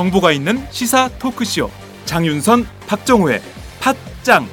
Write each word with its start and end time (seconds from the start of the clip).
정보가 0.00 0.32
있는 0.32 0.66
시사 0.70 1.10
토크쇼. 1.18 1.68
장윤선 2.06 2.64
박정호의 2.86 3.42
팟짱. 3.80 4.46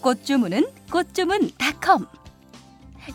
꽃주문은 0.00 0.64
꽃주문닷컴. 0.92 2.06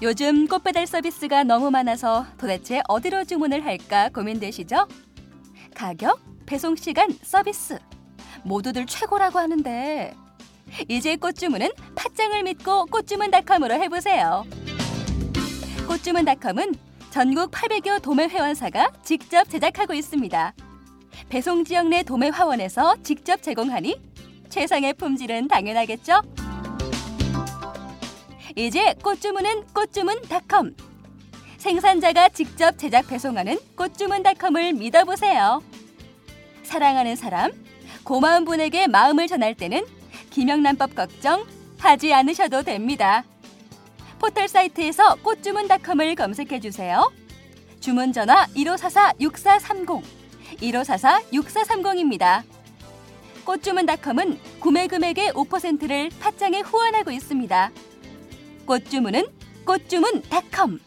요즘 0.01 0.47
꽃 0.50 0.65
배달 0.65 0.86
서비스가 0.86 1.46
너무 1.46 1.71
많아서 1.71 2.25
도대체 2.37 2.82
어디로 2.89 3.23
주문을 3.23 3.64
할까 3.64 4.09
고민되시죠? 4.09 4.86
가격, 5.73 6.19
배송 6.46 6.75
시간, 6.75 7.07
서비스. 7.23 7.79
모두들 8.43 8.86
최고라고 8.86 9.39
하는데 9.39 10.14
이제 10.87 11.15
꽃주문은 11.15 11.69
팥장을 11.96 12.43
믿고 12.43 12.86
꽃주문닷컴으로 12.87 13.75
해보세요. 13.75 14.46
꽃주문닷컴은 15.87 16.75
전국 17.09 17.51
800여 17.51 18.01
도매 18.01 18.28
회원사가 18.28 18.92
직접 19.04 19.50
제작하고 19.50 19.93
있습니다. 19.93 20.54
배송 21.29 21.64
지역 21.64 21.87
내 21.87 22.04
도매 22.04 22.29
화원에서 22.29 22.95
직접 23.04 23.42
제공하니 23.42 24.00
최상의 24.50 24.93
품질은 24.93 25.47
당연하겠죠? 25.47 26.21
이제 28.56 28.93
꽃주문은 29.04 29.67
꽃주문닷컴. 29.73 30.75
생산자가 31.57 32.30
직접 32.30 32.78
제작 32.78 33.08
배송하는 33.08 33.58
꽃주문닷컴을 33.75 34.73
믿어보세요. 34.73 35.62
사랑하는 36.64 37.16
사람, 37.16 37.52
고마운 38.03 38.45
분에게 38.45 38.88
마음을 38.88 39.28
전할 39.28 39.56
때는 39.56 39.86
김영란법 40.30 40.95
걱정 40.95 41.45
하지 41.77 42.13
않으셔도 42.13 42.63
됩니다. 42.63 43.23
포털 44.19 44.47
사이트에서 44.47 45.16
꽃주문닷컴을 45.16 46.16
검색해 46.16 46.59
주세요. 46.59 47.11
주문 47.80 48.11
전화 48.11 48.45
1544-6430, 48.47 50.03
1544-6430입니다. 50.61 52.44
꽃주문닷컴은 53.45 54.38
구매 54.59 54.88
금액의 54.88 55.31
5%를 55.31 56.09
팥장에 56.19 56.59
후원하고 56.59 57.11
있습니다. 57.11 57.72
꽃주문은 58.66 59.25
꽃주문닷컴. 59.66 60.80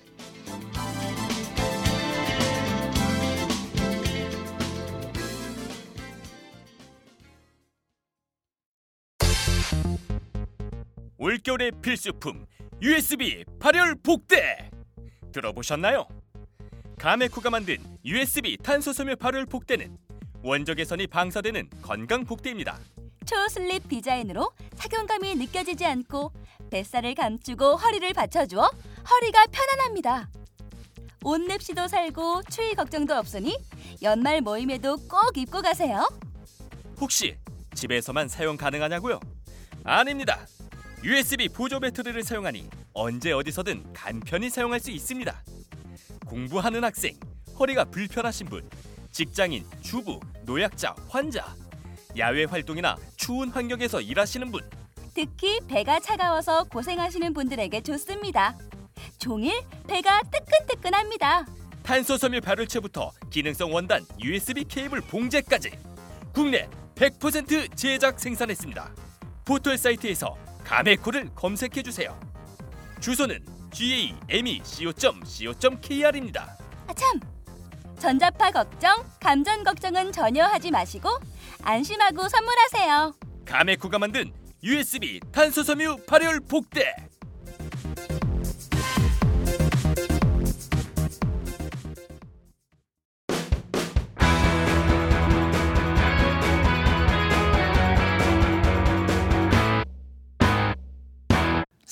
올겨울의 11.23 11.71
필수품 11.81 12.47
USB 12.83 13.45
발열 13.61 13.95
복대 13.95 14.69
들어보셨나요? 15.33 16.09
가메쿠가 16.99 17.49
만든 17.49 17.77
USB 18.05 18.57
탄소섬유 18.57 19.15
발열 19.15 19.47
복대는 19.47 19.97
원적 20.43 20.79
개선이 20.79 21.07
방사되는 21.07 21.71
건강 21.81 22.25
복대입니다. 22.25 22.77
초슬립 23.25 23.89
디자인으로 23.89 24.51
착용감이 24.75 25.37
느껴지지 25.37 25.87
않고 25.87 26.33
뱃살을 26.73 27.15
감추고 27.15 27.77
허리를 27.77 28.13
받쳐주어 28.15 28.69
허리가 29.09 29.47
편안합니다. 29.47 30.29
옷lep시도 31.23 31.87
살고 31.87 32.43
추위 32.51 32.75
걱정도 32.75 33.15
없으니 33.15 33.57
연말 34.03 34.41
모임에도 34.41 34.97
꼭 34.97 35.37
입고 35.37 35.63
가세요. 35.63 36.05
혹시 37.01 37.37
집에서만 37.77 38.27
사용 38.27 38.57
가능하냐고요? 38.57 39.21
아닙니다. 39.85 40.45
USB 41.05 41.49
보조 41.49 41.81
배터리를 41.81 42.23
사용하니 42.23 42.69
언제 42.93 43.33
어디서든 43.33 43.93
간편히 43.93 44.49
사용할 44.49 44.79
수 44.79 44.91
있습니다. 44.93 45.43
공부하는 46.27 46.85
학생, 46.85 47.19
허리가 47.59 47.85
불편하신 47.85 48.47
분, 48.47 48.69
직장인, 49.11 49.65
주부, 49.81 50.21
노약자, 50.45 50.95
환자, 51.09 51.55
야외 52.17 52.45
활동이나 52.45 52.97
추운 53.17 53.51
환경에서 53.51 54.01
일하시는 54.01 54.53
분, 54.53 54.63
특히 55.13 55.59
배가 55.67 55.99
차가워서 55.99 56.65
고생하시는 56.65 57.35
분들에게 57.35 57.81
좋습니다. 57.83 58.57
종일 59.19 59.61
배가 59.89 60.21
뜨끈뜨끈합니다. 60.23 61.47
탄소 61.83 62.17
섬유 62.17 62.41
발열체부터 62.41 63.11
기능성 63.29 63.75
원단 63.75 64.07
USB 64.23 64.65
케이블 64.65 65.01
봉제까지 65.01 65.73
국내 66.33 66.69
100% 66.95 67.77
제작 67.77 68.21
생산했습니다. 68.21 68.95
포털 69.45 69.77
사이트에서 69.77 70.37
가메코를 70.65 71.31
검색해 71.35 71.83
주세요. 71.83 72.19
주소는 73.01 73.45
gamec.co.kr입니다. 73.73 74.97
아참! 76.87 77.21
전자파 77.99 78.51
걱정, 78.51 79.05
감전 79.21 79.65
걱정은 79.65 80.13
전혀 80.13 80.45
하지 80.45 80.71
마시고 80.71 81.09
안심하고 81.63 82.29
선물하세요. 82.29 83.15
가메코가 83.45 83.99
만든 83.99 84.33
USB 84.63 85.21
탄소섬유 85.33 86.05
발열 86.07 86.41
복대. 86.41 86.95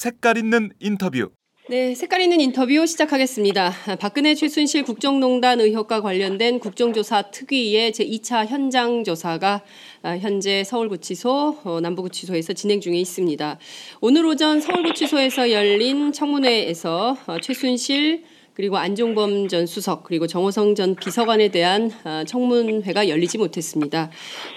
색깔 0.00 0.38
있는 0.38 0.71
인터뷰 0.81 1.28
네, 1.69 1.94
색깔 1.94 2.22
있는 2.22 2.41
인터뷰 2.41 2.87
시작하겠습니다. 2.87 3.71
박근혜 4.00 4.34
최순실 4.34 4.83
국정농단 4.84 5.61
의혹과 5.61 6.00
관련된 6.00 6.59
국정조사 6.59 7.31
특위의 7.31 7.93
제2차 7.93 8.47
현장 8.47 9.05
조사가 9.05 9.60
아, 10.00 10.16
현재 10.16 10.65
서울구치소, 10.65 11.59
어, 11.65 11.81
남부구치소에서 11.83 12.55
진행 12.55 12.81
중에 12.81 12.97
있습니다. 12.97 13.59
오늘 14.00 14.25
오전 14.25 14.62
서울구치소에서 14.62 15.50
열린 15.50 16.15
청문회에서 16.15 17.19
어, 17.27 17.37
최순실 17.43 18.25
그리고 18.55 18.78
안종범 18.78 19.49
전 19.49 19.66
수석 19.66 20.05
그리고 20.05 20.27
정호성 20.27 20.77
전 20.77 20.94
비서관에 20.94 21.49
대한 21.49 21.91
아, 22.05 22.25
청문회가 22.27 23.06
열리지 23.10 23.37
못했습니다. 23.37 24.10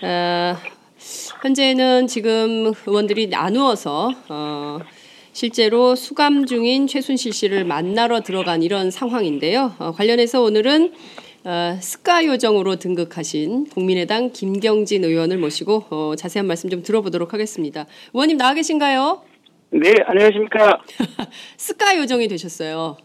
아, 0.03 0.57
현재는 1.41 2.07
지금 2.07 2.71
의원들이 2.87 3.27
나누어서 3.27 4.09
어, 4.29 4.79
실제로 5.33 5.95
수감 5.95 6.45
중인 6.45 6.85
최순실 6.85 7.33
씨를 7.33 7.65
만나러 7.65 8.21
들어간 8.21 8.61
이런 8.61 8.91
상황인데요. 8.91 9.73
어, 9.79 9.91
관련해서 9.91 10.43
오늘은 10.43 10.93
어, 11.45 11.77
스카 11.81 12.23
요정으로 12.23 12.77
등극하신 12.77 13.65
국민의당 13.65 14.31
김경진 14.31 15.03
의원을 15.03 15.39
모시고 15.39 15.85
어, 15.89 16.13
자세한 16.15 16.45
말씀 16.45 16.69
좀 16.69 16.83
들어보도록 16.83 17.33
하겠습니다. 17.33 17.87
의원님 18.13 18.37
나와 18.37 18.53
계신가요? 18.53 19.23
네, 19.71 19.91
안녕하십니까. 20.05 20.81
스카 21.57 21.97
요정이 21.97 22.27
되셨어요. 22.27 22.97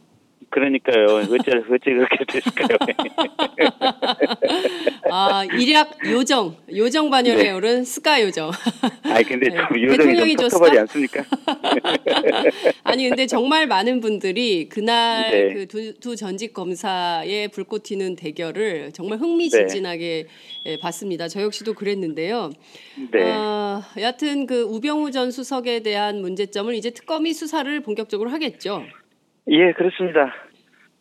그러니까요. 0.50 1.04
어째, 1.04 1.52
어째 1.70 1.92
그렇게 1.92 2.24
됐을까요? 2.26 2.68
아, 5.10 5.44
일약 5.58 5.98
요정, 6.10 6.56
요정 6.74 7.10
반열에 7.10 7.42
네. 7.44 7.52
오른 7.52 7.84
스카 7.84 8.22
요정. 8.22 8.50
아니, 9.02 9.24
근데 9.24 9.48
네. 9.48 9.56
대통령이 9.90 10.36
않습니까? 10.78 11.24
아니 12.84 13.08
근데 13.08 13.26
정말 13.26 13.66
많은 13.66 14.00
분들이 14.00 14.68
그날 14.68 15.30
네. 15.30 15.54
그두 15.54 15.94
두 16.00 16.16
전직 16.16 16.54
검사의 16.54 17.48
불꽃 17.48 17.82
튀는 17.82 18.16
대결을 18.16 18.92
정말 18.92 19.18
흥미진진하게 19.18 20.26
예, 20.66 20.80
봤습니다. 20.80 21.28
저 21.28 21.42
역시도 21.42 21.74
그랬는데요. 21.74 22.50
네. 23.12 23.32
어, 23.32 23.82
여하튼 23.98 24.46
그 24.46 24.62
우병우 24.62 25.10
전 25.10 25.30
수석에 25.30 25.82
대한 25.82 26.20
문제점을 26.20 26.74
이제 26.74 26.90
특검이 26.90 27.34
수사를 27.34 27.80
본격적으로 27.82 28.30
하겠죠. 28.30 28.84
예, 29.48 29.72
그렇습니다. 29.72 30.32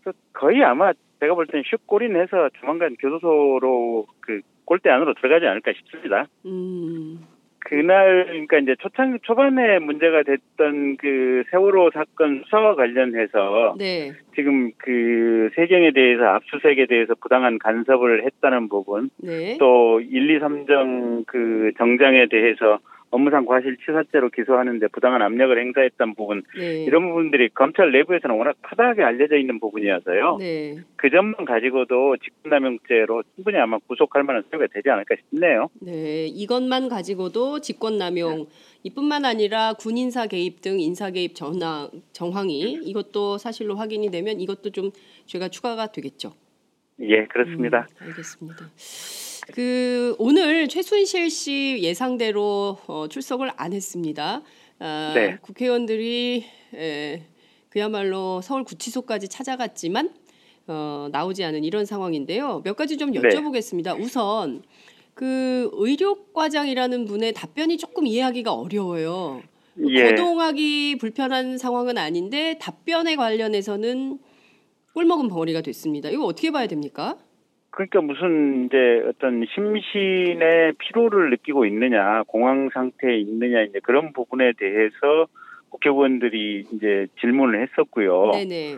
그 0.04 0.12
거의 0.34 0.64
아마 0.64 0.94
제가 1.20 1.34
볼 1.34 1.48
땐 1.48 1.64
슛골인 1.66 2.16
해서 2.16 2.50
조만간 2.60 2.96
교도소로 3.00 4.06
그 4.22 4.42
골대 4.66 4.90
안으로 4.90 5.14
들어가지 5.16 5.46
않을까 5.46 5.72
싶습니다. 5.74 6.28
음, 6.46 7.20
그날 7.60 8.26
그러니까 8.28 8.60
이제 8.60 8.76
초창 8.80 9.18
초반에 9.24 9.80
문제가 9.80 10.24
됐던 10.24 10.98
그 10.98 11.44
세월호 11.52 11.92
사건 11.94 12.44
수사와 12.46 12.76
관련해서 12.76 13.76
네, 13.78 14.12
지금 14.36 14.72
그 14.78 15.50
세경에 15.56 15.92
대해서 15.92 16.24
압수수색에 16.26 16.86
대해서 16.88 17.16
부당한 17.20 17.58
간섭을 17.60 18.26
했다는 18.26 18.70
부분 18.70 19.10
네, 19.22 19.58
또 19.60 20.00
1, 20.00 20.30
2, 20.30 20.40
3정 20.40 21.26
그 21.28 21.72
정장에 21.78 22.28
대해서 22.30 22.80
업무상 23.10 23.46
과실치사죄로 23.46 24.30
기소하는데 24.30 24.88
부당한 24.88 25.22
압력을 25.22 25.58
행사했던 25.58 26.16
부분 26.16 26.44
네. 26.58 26.84
이런 26.84 27.08
부분들이 27.08 27.50
검찰 27.50 27.92
내부에서는 27.92 28.36
워낙 28.36 28.56
파다하게 28.62 29.04
알려져 29.04 29.38
있는 29.38 29.60
부분이어서요. 29.60 30.38
네. 30.40 30.76
그 30.96 31.10
점만 31.10 31.46
가지고도 31.46 32.18
직권남용죄로 32.18 33.24
충분히 33.36 33.58
아마 33.58 33.78
구속할 33.88 34.24
만한 34.24 34.44
소리가 34.50 34.68
되지 34.74 34.90
않을까 34.90 35.16
싶네요. 35.30 35.70
네, 35.82 36.26
이것만 36.26 36.90
가지고도 36.90 37.62
직권남용 37.62 38.48
이뿐만 38.84 39.26
아니라 39.26 39.74
군 39.74 39.98
인사 39.98 40.28
개입 40.28 40.62
등 40.62 40.80
인사 40.80 41.12
개입 41.12 41.36
전황, 41.36 41.90
정황이 42.12 42.62
이것도 42.84 43.38
사실로 43.38 43.76
확인이 43.76 44.12
되면 44.12 44.40
이것도 44.40 44.72
좀 44.72 44.92
죄가 45.26 45.50
추가가 45.50 45.88
되겠죠. 45.88 46.34
예, 47.00 47.26
그렇습니다. 47.26 47.88
음, 48.02 48.08
알겠습니다. 48.08 48.66
그 49.54 50.16
오늘 50.20 50.68
최순실 50.68 51.30
씨 51.30 51.80
예상대로 51.82 52.78
어, 52.88 53.08
출석을 53.10 53.52
안 53.56 53.74
했습니다. 53.74 54.42
아, 54.80 55.12
네. 55.16 55.38
국회의원들이 55.42 56.46
에, 56.76 57.24
그야말로 57.70 58.42
서울 58.42 58.64
구치소까지 58.64 59.30
찾아갔지만 59.30 60.14
어, 60.68 61.08
나오지 61.12 61.44
않은 61.46 61.64
이런 61.64 61.86
상황인데요. 61.86 62.62
몇 62.64 62.76
가지 62.76 62.98
좀 62.98 63.12
네. 63.12 63.22
여쭤보겠습니다. 63.22 64.00
우선 64.00 64.64
그 65.14 65.70
의료과장이라는 65.74 67.06
분의 67.06 67.34
답변이 67.34 67.78
조금 67.78 68.06
이해하기가 68.06 68.54
어려워요. 68.54 69.42
예. 69.88 70.10
거동하기 70.10 70.98
불편한 71.00 71.58
상황은 71.58 71.98
아닌데 71.98 72.58
답변에 72.60 73.16
관련해서는 73.16 74.20
꿀먹은 74.94 75.28
벙어리가 75.28 75.62
됐습니다. 75.62 76.10
이거 76.10 76.26
어떻게 76.26 76.52
봐야 76.52 76.68
됩니까? 76.68 77.18
그러니까 77.78 78.02
무슨 78.02 78.66
이제 78.66 79.04
어떤 79.08 79.46
심신의 79.54 80.74
피로를 80.80 81.30
느끼고 81.30 81.68
있느냐, 81.68 82.24
공황 82.26 82.72
상태에 82.74 83.18
있느냐 83.20 83.62
이제 83.62 83.80
그런 83.84 84.14
부분에 84.14 84.54
대해서 84.58 85.28
국회의원들이 85.70 86.66
이제 86.74 87.06
질문을 87.22 87.62
했었고요. 87.62 88.32
네네. 88.32 88.78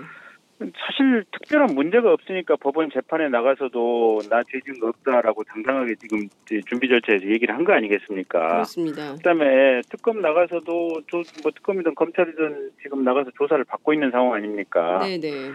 사실 0.59 1.23
특별한 1.31 1.73
문제가 1.75 2.11
없으니까 2.11 2.57
법원 2.57 2.89
재판에 2.91 3.29
나가서도 3.29 4.19
나 4.29 4.41
죄진 4.51 4.81
거 4.81 4.89
없다라고 4.89 5.45
당당하게 5.45 5.95
지금 5.95 6.27
준비 6.67 6.89
절차에서 6.89 7.25
얘기를 7.27 7.55
한 7.55 7.63
거 7.63 7.71
아니겠습니까? 7.71 8.47
그렇습니다. 8.49 9.13
그다음에 9.15 9.79
특검 9.89 10.19
나가서도 10.19 11.03
조, 11.07 11.23
뭐 11.41 11.51
특검이든 11.55 11.95
검찰이든 11.95 12.71
지금 12.83 13.05
나가서 13.05 13.31
조사를 13.37 13.63
받고 13.63 13.93
있는 13.93 14.11
상황 14.11 14.33
아닙니까? 14.33 14.99
네네. 14.99 15.51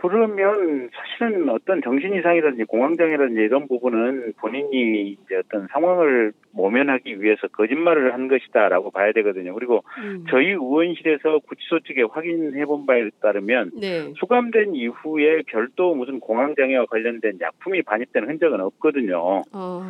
그러면 0.00 0.90
사실은 0.94 1.48
어떤 1.48 1.82
정신 1.82 2.14
이상이라든지 2.14 2.64
공황장애라든지 2.64 3.40
이런 3.40 3.66
부분은 3.66 4.34
본인이 4.38 5.10
이제 5.10 5.34
어떤 5.34 5.66
상황을 5.72 6.32
모면하기 6.52 7.20
위해서 7.20 7.48
거짓말을 7.48 8.14
한 8.14 8.28
것이다라고 8.28 8.92
봐야 8.92 9.12
되거든요. 9.12 9.54
그리고 9.54 9.82
음. 9.98 10.24
저희 10.30 10.50
의원실에서 10.50 11.40
구치소 11.40 11.80
측에 11.80 12.02
확인해 12.02 12.64
본 12.64 12.86
바에 12.86 13.10
따르면 13.20 13.72
네. 13.80 14.12
수감된 14.20 14.76
이후에 14.76 15.42
별도 15.48 15.96
무슨 15.96 16.20
공황장애와 16.20 16.86
관련된 16.86 17.38
약품이 17.40 17.82
반입된 17.82 18.28
흔적은 18.28 18.60
없거든요. 18.60 19.42
어, 19.52 19.82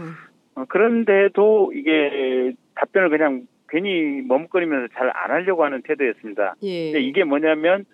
어, 0.55 0.65
그런데도 0.71 1.73
이게 1.75 2.53
답변을 2.77 3.11
그냥 3.11 3.43
괜히 3.69 4.23
머뭇거리면서 4.23 4.89
잘 4.95 5.11
안 5.15 5.31
하려고 5.31 5.65
하는 5.65 5.83
태도였습니다. 5.83 6.55
예. 6.63 6.93
근데 6.93 7.01
이게 7.01 7.25
뭐냐면 7.25 7.85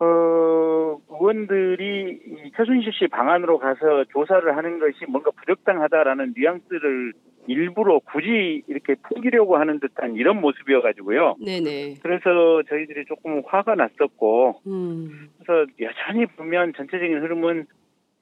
어 0.00 0.98
의원들이 1.10 2.20
이 2.24 2.52
최순실 2.56 2.92
씨 2.94 3.06
방안으로 3.08 3.58
가서 3.58 4.04
조사를 4.12 4.56
하는 4.56 4.78
것이 4.78 5.04
뭔가 5.08 5.30
부적당하다라는 5.30 6.34
뉘앙스를 6.36 7.12
일부러 7.46 7.98
굳이 7.98 8.62
이렇게 8.66 8.94
풍기려고 8.94 9.56
하는 9.56 9.78
듯한 9.80 10.14
이런 10.16 10.40
모습이어가지고요. 10.40 11.36
네네. 11.44 11.96
그래서 12.02 12.62
저희들이 12.68 13.04
조금 13.06 13.42
화가 13.46 13.74
났었고 13.74 14.60
음. 14.66 15.28
그래서 15.38 15.70
여전히 15.80 16.26
보면 16.26 16.72
전체적인 16.76 17.20
흐름은 17.22 17.66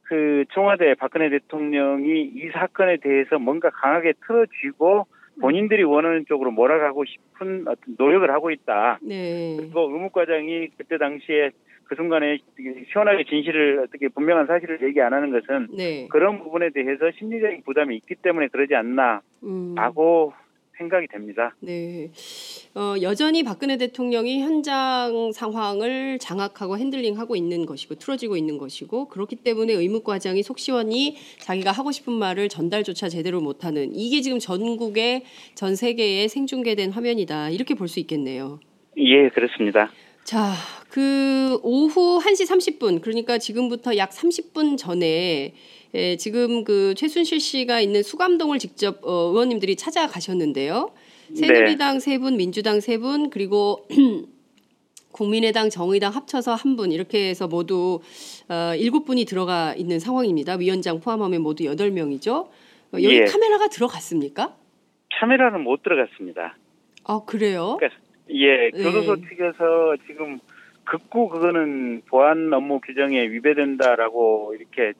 그 0.02 0.44
청와대 0.52 0.94
박근혜 0.94 1.28
대통령이 1.28 2.22
이 2.34 2.48
사건에 2.54 2.96
대해서 2.96 3.38
뭔가 3.38 3.70
강하게 3.70 4.14
틀어쥐고 4.26 5.06
본인들이 5.40 5.84
원하는 5.84 6.24
쪽으로 6.26 6.50
몰아가고 6.50 7.04
싶은 7.04 7.68
어떤 7.68 7.94
노력을 7.98 8.28
하고 8.30 8.50
있다. 8.50 8.98
네. 9.02 9.56
그리고 9.58 9.82
의무과장이 9.92 10.68
그때 10.76 10.98
당시에 10.98 11.50
그 11.88 11.96
순간에 11.96 12.38
시원하게 12.92 13.24
진실을 13.24 13.80
어떻게 13.80 14.08
분명한 14.08 14.46
사실을 14.46 14.78
얘기 14.82 15.00
안 15.00 15.12
하는 15.14 15.30
것은 15.30 15.68
네. 15.76 16.06
그런 16.10 16.38
부분에 16.38 16.70
대해서 16.70 17.10
심리적인 17.18 17.62
부담이 17.64 17.96
있기 17.96 18.14
때문에 18.16 18.48
그러지 18.48 18.74
음. 18.74 19.74
않나라고 19.78 20.34
생각이 20.76 21.08
됩니다. 21.08 21.56
네. 21.60 22.10
어, 22.76 22.94
여전히 23.02 23.42
박근혜 23.42 23.76
대통령이 23.78 24.42
현장 24.42 25.32
상황을 25.32 26.18
장악하고 26.20 26.78
핸들링하고 26.78 27.34
있는 27.34 27.66
것이고 27.66 27.96
틀어지고 27.96 28.36
있는 28.36 28.58
것이고 28.58 29.08
그렇기 29.08 29.36
때문에 29.36 29.72
의무과장이 29.72 30.42
속 30.44 30.58
시원히 30.58 31.16
자기가 31.40 31.72
하고 31.72 31.90
싶은 31.90 32.12
말을 32.12 32.48
전달조차 32.48 33.08
제대로 33.08 33.40
못하는 33.40 33.92
이게 33.94 34.20
지금 34.20 34.38
전국의 34.38 35.24
전 35.54 35.74
세계에 35.74 36.28
생중계된 36.28 36.92
화면이다 36.92 37.50
이렇게 37.50 37.74
볼 37.74 37.88
수 37.88 37.98
있겠네요. 38.00 38.60
예, 38.98 39.30
그렇습니다. 39.30 39.90
자, 40.28 40.52
그 40.90 41.58
오후 41.62 42.20
1시 42.20 42.46
30분 42.78 43.00
그러니까 43.00 43.38
지금부터 43.38 43.96
약 43.96 44.10
30분 44.10 44.76
전에 44.76 45.54
에, 45.94 46.16
지금 46.16 46.64
그 46.64 46.92
최순실 46.94 47.40
씨가 47.40 47.80
있는 47.80 48.02
수감동을 48.02 48.58
직접 48.58 48.98
어, 49.06 49.30
의원님들이 49.30 49.76
찾아가셨는데요. 49.76 50.90
새누리당 51.34 52.00
세 52.00 52.18
분, 52.18 52.36
민주당 52.36 52.80
세 52.80 52.98
분, 52.98 53.30
그리고 53.30 53.88
국민의당, 55.12 55.70
정의당 55.70 56.12
합쳐서 56.12 56.54
한 56.54 56.76
분 56.76 56.92
이렇게 56.92 57.30
해서 57.30 57.48
모두 57.48 58.00
어, 58.50 58.74
일곱 58.76 59.06
분이 59.06 59.24
들어가 59.24 59.72
있는 59.74 59.98
상황입니다. 59.98 60.56
위원장 60.56 61.00
포함하면 61.00 61.40
모두 61.40 61.64
여덟 61.64 61.90
명이죠. 61.90 62.36
어, 62.36 62.96
여기 62.96 63.16
예. 63.16 63.24
카메라가 63.24 63.68
들어갔습니까? 63.68 64.54
카메라는 65.18 65.62
못 65.62 65.82
들어갔습니다. 65.82 66.58
아 67.04 67.20
그래요? 67.24 67.78
그러니까 67.80 67.98
예, 68.30 68.70
네. 68.70 68.82
교도소 68.82 69.16
측에서 69.28 69.96
지금 70.06 70.38
극구 70.84 71.28
그거는 71.28 72.02
보안 72.08 72.52
업무 72.52 72.80
규정에 72.80 73.28
위배된다라고 73.28 74.54
이렇게 74.58 74.92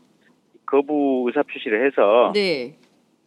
거부 0.67 1.25
의사 1.27 1.43
표시를 1.43 1.87
해서 1.87 2.33
네. 2.35 2.77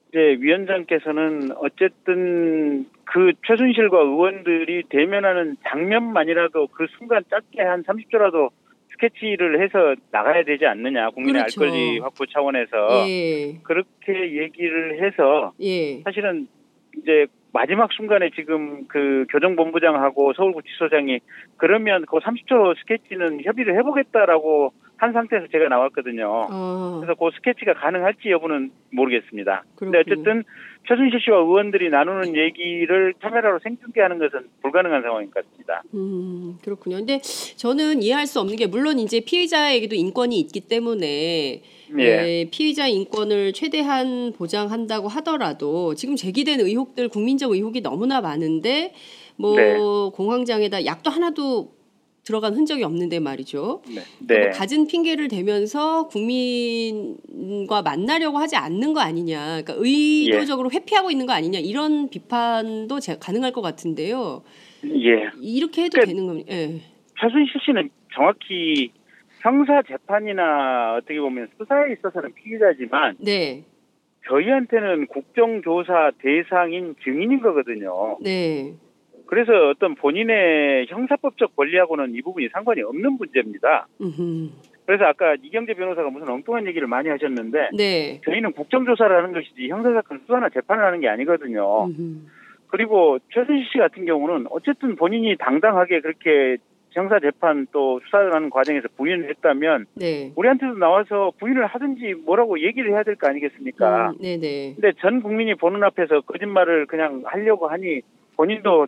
이제 0.09 0.37
위원장께서는 0.39 1.51
어쨌든 1.57 2.85
그 3.05 3.33
최순실과 3.47 3.99
의원들이 3.99 4.83
대면하는 4.89 5.57
장면만이라도 5.67 6.67
그 6.67 6.87
순간 6.97 7.23
짧게 7.29 7.61
한 7.61 7.83
30초라도 7.83 8.49
스케치를 8.91 9.63
해서 9.63 9.95
나가야 10.11 10.43
되지 10.43 10.65
않느냐 10.65 11.09
국민의 11.09 11.43
그렇죠. 11.43 11.61
알 11.61 11.69
권리 11.69 11.99
확보 11.99 12.25
차원에서 12.25 13.07
예. 13.07 13.59
그렇게 13.63 14.37
얘기를 14.37 15.03
해서 15.03 15.53
예. 15.61 16.01
사실은 16.03 16.47
이제 16.97 17.25
마지막 17.53 17.91
순간에 17.91 18.29
지금 18.35 18.87
그 18.87 19.25
교정본부장하고 19.29 20.33
서울구치소장이 20.33 21.19
그러면 21.57 22.05
그 22.05 22.17
30초 22.17 22.77
스케치는 22.79 23.43
협의를 23.43 23.77
해보겠다라고 23.77 24.73
한 25.01 25.13
상태에서 25.13 25.47
제가 25.51 25.67
나왔거든요. 25.67 26.45
아, 26.47 26.99
그래서 27.01 27.15
그 27.19 27.31
스케치가 27.35 27.73
가능할지 27.73 28.29
여부는 28.29 28.69
모르겠습니다. 28.91 29.63
근데 29.75 30.03
그렇군요. 30.03 30.29
어쨌든 30.29 30.43
최순실 30.87 31.19
씨와 31.21 31.39
의원들이 31.39 31.89
나누는 31.89 32.35
얘기를 32.35 33.15
카메라로 33.19 33.57
생중계 33.63 33.99
하는 33.99 34.19
것은 34.19 34.47
불가능한 34.61 35.01
상황인 35.01 35.31
것 35.31 35.43
같습니다. 35.43 35.81
음, 35.95 36.59
그렇군요. 36.63 36.97
근데 36.97 37.19
저는 37.19 38.03
이해할 38.03 38.27
수 38.27 38.39
없는 38.41 38.55
게 38.57 38.67
물론 38.67 38.99
이제 38.99 39.21
피의자에게도 39.21 39.95
인권이 39.95 40.39
있기 40.39 40.67
때문에 40.67 41.63
예. 41.97 42.03
에, 42.03 42.49
피의자 42.51 42.85
인권을 42.85 43.53
최대한 43.53 44.33
보장한다고 44.33 45.07
하더라도 45.07 45.95
지금 45.95 46.15
제기된 46.15 46.59
의혹들 46.59 47.09
국민적 47.09 47.53
의혹이 47.53 47.81
너무나 47.81 48.21
많은데 48.21 48.93
뭐 49.35 49.55
네. 49.55 49.77
공황장애다 50.13 50.85
약도 50.85 51.09
하나도 51.09 51.80
들어간 52.23 52.53
흔적이 52.53 52.83
없는데 52.83 53.19
말이죠. 53.19 53.81
네. 53.87 54.01
그리고 54.27 54.43
네. 54.45 54.49
갖은 54.51 54.87
핑계를 54.87 55.27
대면서 55.27 56.07
국민과 56.07 57.81
만나려고 57.81 58.37
하지 58.37 58.55
않는 58.55 58.93
거 58.93 58.99
아니냐. 58.99 59.61
그러니까 59.63 59.73
의도적으로 59.77 60.69
예. 60.71 60.77
회피하고 60.77 61.09
있는 61.11 61.25
거 61.25 61.33
아니냐. 61.33 61.59
이런 61.59 62.09
비판도 62.09 62.99
제- 62.99 63.17
가능할 63.19 63.51
것 63.51 63.61
같은데요. 63.61 64.43
예. 64.85 65.29
이렇게 65.41 65.83
해도 65.85 65.99
그- 65.99 66.05
되는 66.05 66.27
겁니다. 66.27 66.53
예. 66.53 66.79
최순실 67.19 67.61
씨는 67.65 67.89
정확히 68.13 68.91
형사 69.41 69.81
재판이나 69.87 70.97
어떻게 70.97 71.19
보면 71.19 71.47
수사에 71.57 71.93
있어서는 71.93 72.33
피의자지만 72.35 73.15
네. 73.19 73.63
저희한테는 74.29 75.07
국정조사 75.07 76.11
대상인 76.21 76.95
증인인 77.03 77.41
거거든요. 77.41 78.17
네. 78.21 78.75
그래서 79.31 79.69
어떤 79.69 79.95
본인의 79.95 80.87
형사법적 80.89 81.55
권리하고는 81.55 82.13
이 82.15 82.21
부분이 82.21 82.49
상관이 82.51 82.81
없는 82.81 83.13
문제입니다. 83.13 83.87
음흠. 84.01 84.49
그래서 84.85 85.05
아까 85.05 85.35
이경재 85.41 85.73
변호사가 85.75 86.09
무슨 86.09 86.27
엉뚱한 86.29 86.67
얘기를 86.67 86.85
많이 86.85 87.07
하셨는데 87.07 87.69
네. 87.77 88.19
저희는 88.25 88.51
국정조사를 88.51 89.15
하는 89.15 89.31
것이지 89.31 89.69
형사사건 89.69 90.19
수사나 90.25 90.49
재판을 90.49 90.83
하는 90.83 90.99
게 90.99 91.07
아니거든요. 91.07 91.85
음흠. 91.85 92.17
그리고 92.67 93.19
최순실 93.33 93.67
씨 93.71 93.77
같은 93.77 94.03
경우는 94.03 94.47
어쨌든 94.49 94.97
본인이 94.97 95.37
당당하게 95.37 96.01
그렇게 96.01 96.57
형사 96.89 97.17
재판 97.21 97.67
또 97.71 98.01
수사를 98.03 98.33
하는 98.35 98.49
과정에서 98.49 98.89
부인을 98.97 99.29
했다면 99.29 99.85
네. 99.95 100.33
우리한테도 100.35 100.73
나와서 100.73 101.31
부인을 101.39 101.67
하든지 101.67 102.15
뭐라고 102.25 102.59
얘기를 102.61 102.91
해야 102.91 103.03
될 103.03 103.15
거 103.15 103.29
아니겠습니까? 103.29 104.09
음, 104.09 104.17
네네. 104.21 104.73
근데 104.75 104.91
전 104.99 105.21
국민이 105.21 105.55
보는 105.55 105.81
앞에서 105.85 106.19
거짓말을 106.19 106.87
그냥 106.87 107.21
하려고 107.23 107.69
하니 107.69 108.01
본인도 108.35 108.87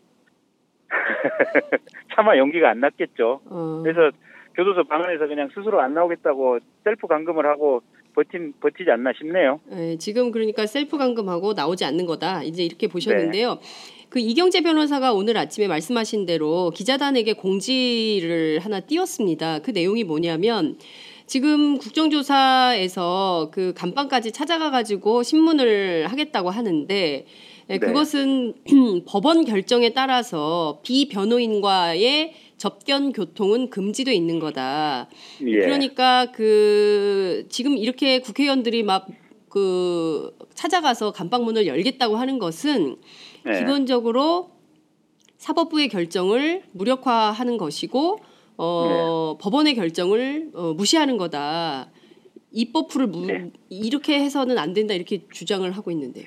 차마 2.16 2.38
용기가 2.38 2.70
안 2.70 2.80
났겠죠. 2.80 3.42
어, 3.46 3.82
그래서 3.84 4.16
교도소 4.56 4.84
방 4.86 5.04
안에서 5.04 5.28
그냥 5.28 5.50
스스로 5.54 5.82
안 5.82 5.94
나오겠다고 5.94 6.60
셀프 6.84 7.08
감금을 7.08 7.46
하고 7.46 7.82
버틴 8.14 8.54
버티지 8.60 8.92
않나 8.92 9.12
싶네요. 9.18 9.60
예, 9.72 9.98
지금 9.98 10.32
그러니까 10.32 10.66
셀프 10.66 10.98
감금하고 10.98 11.54
나오지 11.54 11.84
않는 11.86 12.06
거다. 12.06 12.44
이제 12.44 12.64
이렇게 12.64 12.88
보셨는데요. 12.88 13.60
그 14.10 14.20
이경재 14.20 14.62
변호사가 14.62 15.14
오늘 15.14 15.38
아침에 15.38 15.68
말씀하신 15.68 16.28
대로 16.28 16.70
기자단에게 16.70 17.34
공지를 17.34 18.60
하나 18.60 18.80
띄웠습니다. 18.80 19.60
그 19.60 19.72
내용이 19.72 20.04
뭐냐면 20.04 20.78
지금 21.26 21.80
국정조사에서 21.80 23.50
그 23.52 23.74
감방까지 23.76 24.32
찾아가 24.32 24.70
가지고 24.70 25.24
신문을 25.24 26.06
하겠다고 26.08 26.52
하는데 26.52 26.94
예, 26.94 27.26
네. 27.80 27.88
그것은 27.88 28.54
법원 29.06 29.46
결정에 29.46 29.94
따라서 29.94 30.80
비변호인과의 30.84 32.34
접견 32.58 33.12
교통은 33.12 33.70
금지돼 33.70 34.14
있는 34.14 34.40
거다. 34.40 35.10
예. 35.42 35.60
그러니까 35.60 36.32
그 36.32 37.46
지금 37.50 37.78
이렇게 37.78 38.20
국회의원들이 38.20 38.84
막 38.84 39.08
그 39.54 40.36
찾아가서 40.56 41.12
감방문을 41.12 41.68
열겠다고 41.68 42.16
하는 42.16 42.40
것은 42.40 42.96
네. 43.46 43.60
기본적으로 43.60 44.50
사법부의 45.38 45.90
결정을 45.90 46.64
무력화하는 46.72 47.60
것이고 47.60 48.18
어, 48.58 49.38
법원의 49.40 49.76
결정을 49.76 50.50
어, 50.56 50.74
무시하는 50.74 51.18
거다. 51.18 51.92
입법부를 52.52 53.06
무, 53.06 53.28
네. 53.28 53.52
이렇게 53.70 54.20
해서는 54.20 54.58
안 54.58 54.74
된다 54.74 54.96
이렇게 54.96 55.22
주장을 55.32 55.70
하고 55.72 55.92
있는데요. 55.92 56.26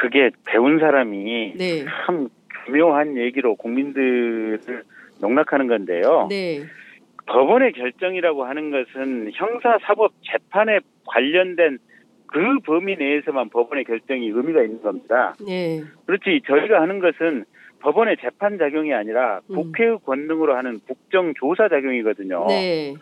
그게 0.00 0.30
배운 0.44 0.78
사람이 0.78 1.54
네, 1.56 1.84
참 2.06 2.28
교묘한 2.66 3.16
얘기로 3.16 3.56
국민들을 3.56 4.82
농락하는 5.20 5.66
건데요. 5.66 6.26
네, 6.28 6.62
법원의 7.26 7.72
결정이라고 7.72 8.44
하는 8.44 8.70
것은 8.70 9.30
형사 9.34 9.78
사법 9.82 10.12
재판에 10.22 10.80
관련된 11.06 11.78
그 12.26 12.58
범위 12.64 12.96
내에서만 12.96 13.50
법원의 13.50 13.84
결정이 13.84 14.28
의미가 14.28 14.62
있는 14.62 14.82
겁니다. 14.82 15.34
네, 15.46 15.82
그렇지 16.06 16.42
저희가 16.46 16.80
하는 16.80 16.98
것은 16.98 17.44
법원의 17.80 18.16
재판 18.20 18.58
작용이 18.58 18.92
아니라 18.92 19.40
음. 19.50 19.54
국회의 19.54 19.98
권능으로 20.04 20.56
하는 20.56 20.80
국정 20.86 21.34
조사 21.34 21.68
작용이거든요. 21.68 22.46
네, 22.48 22.94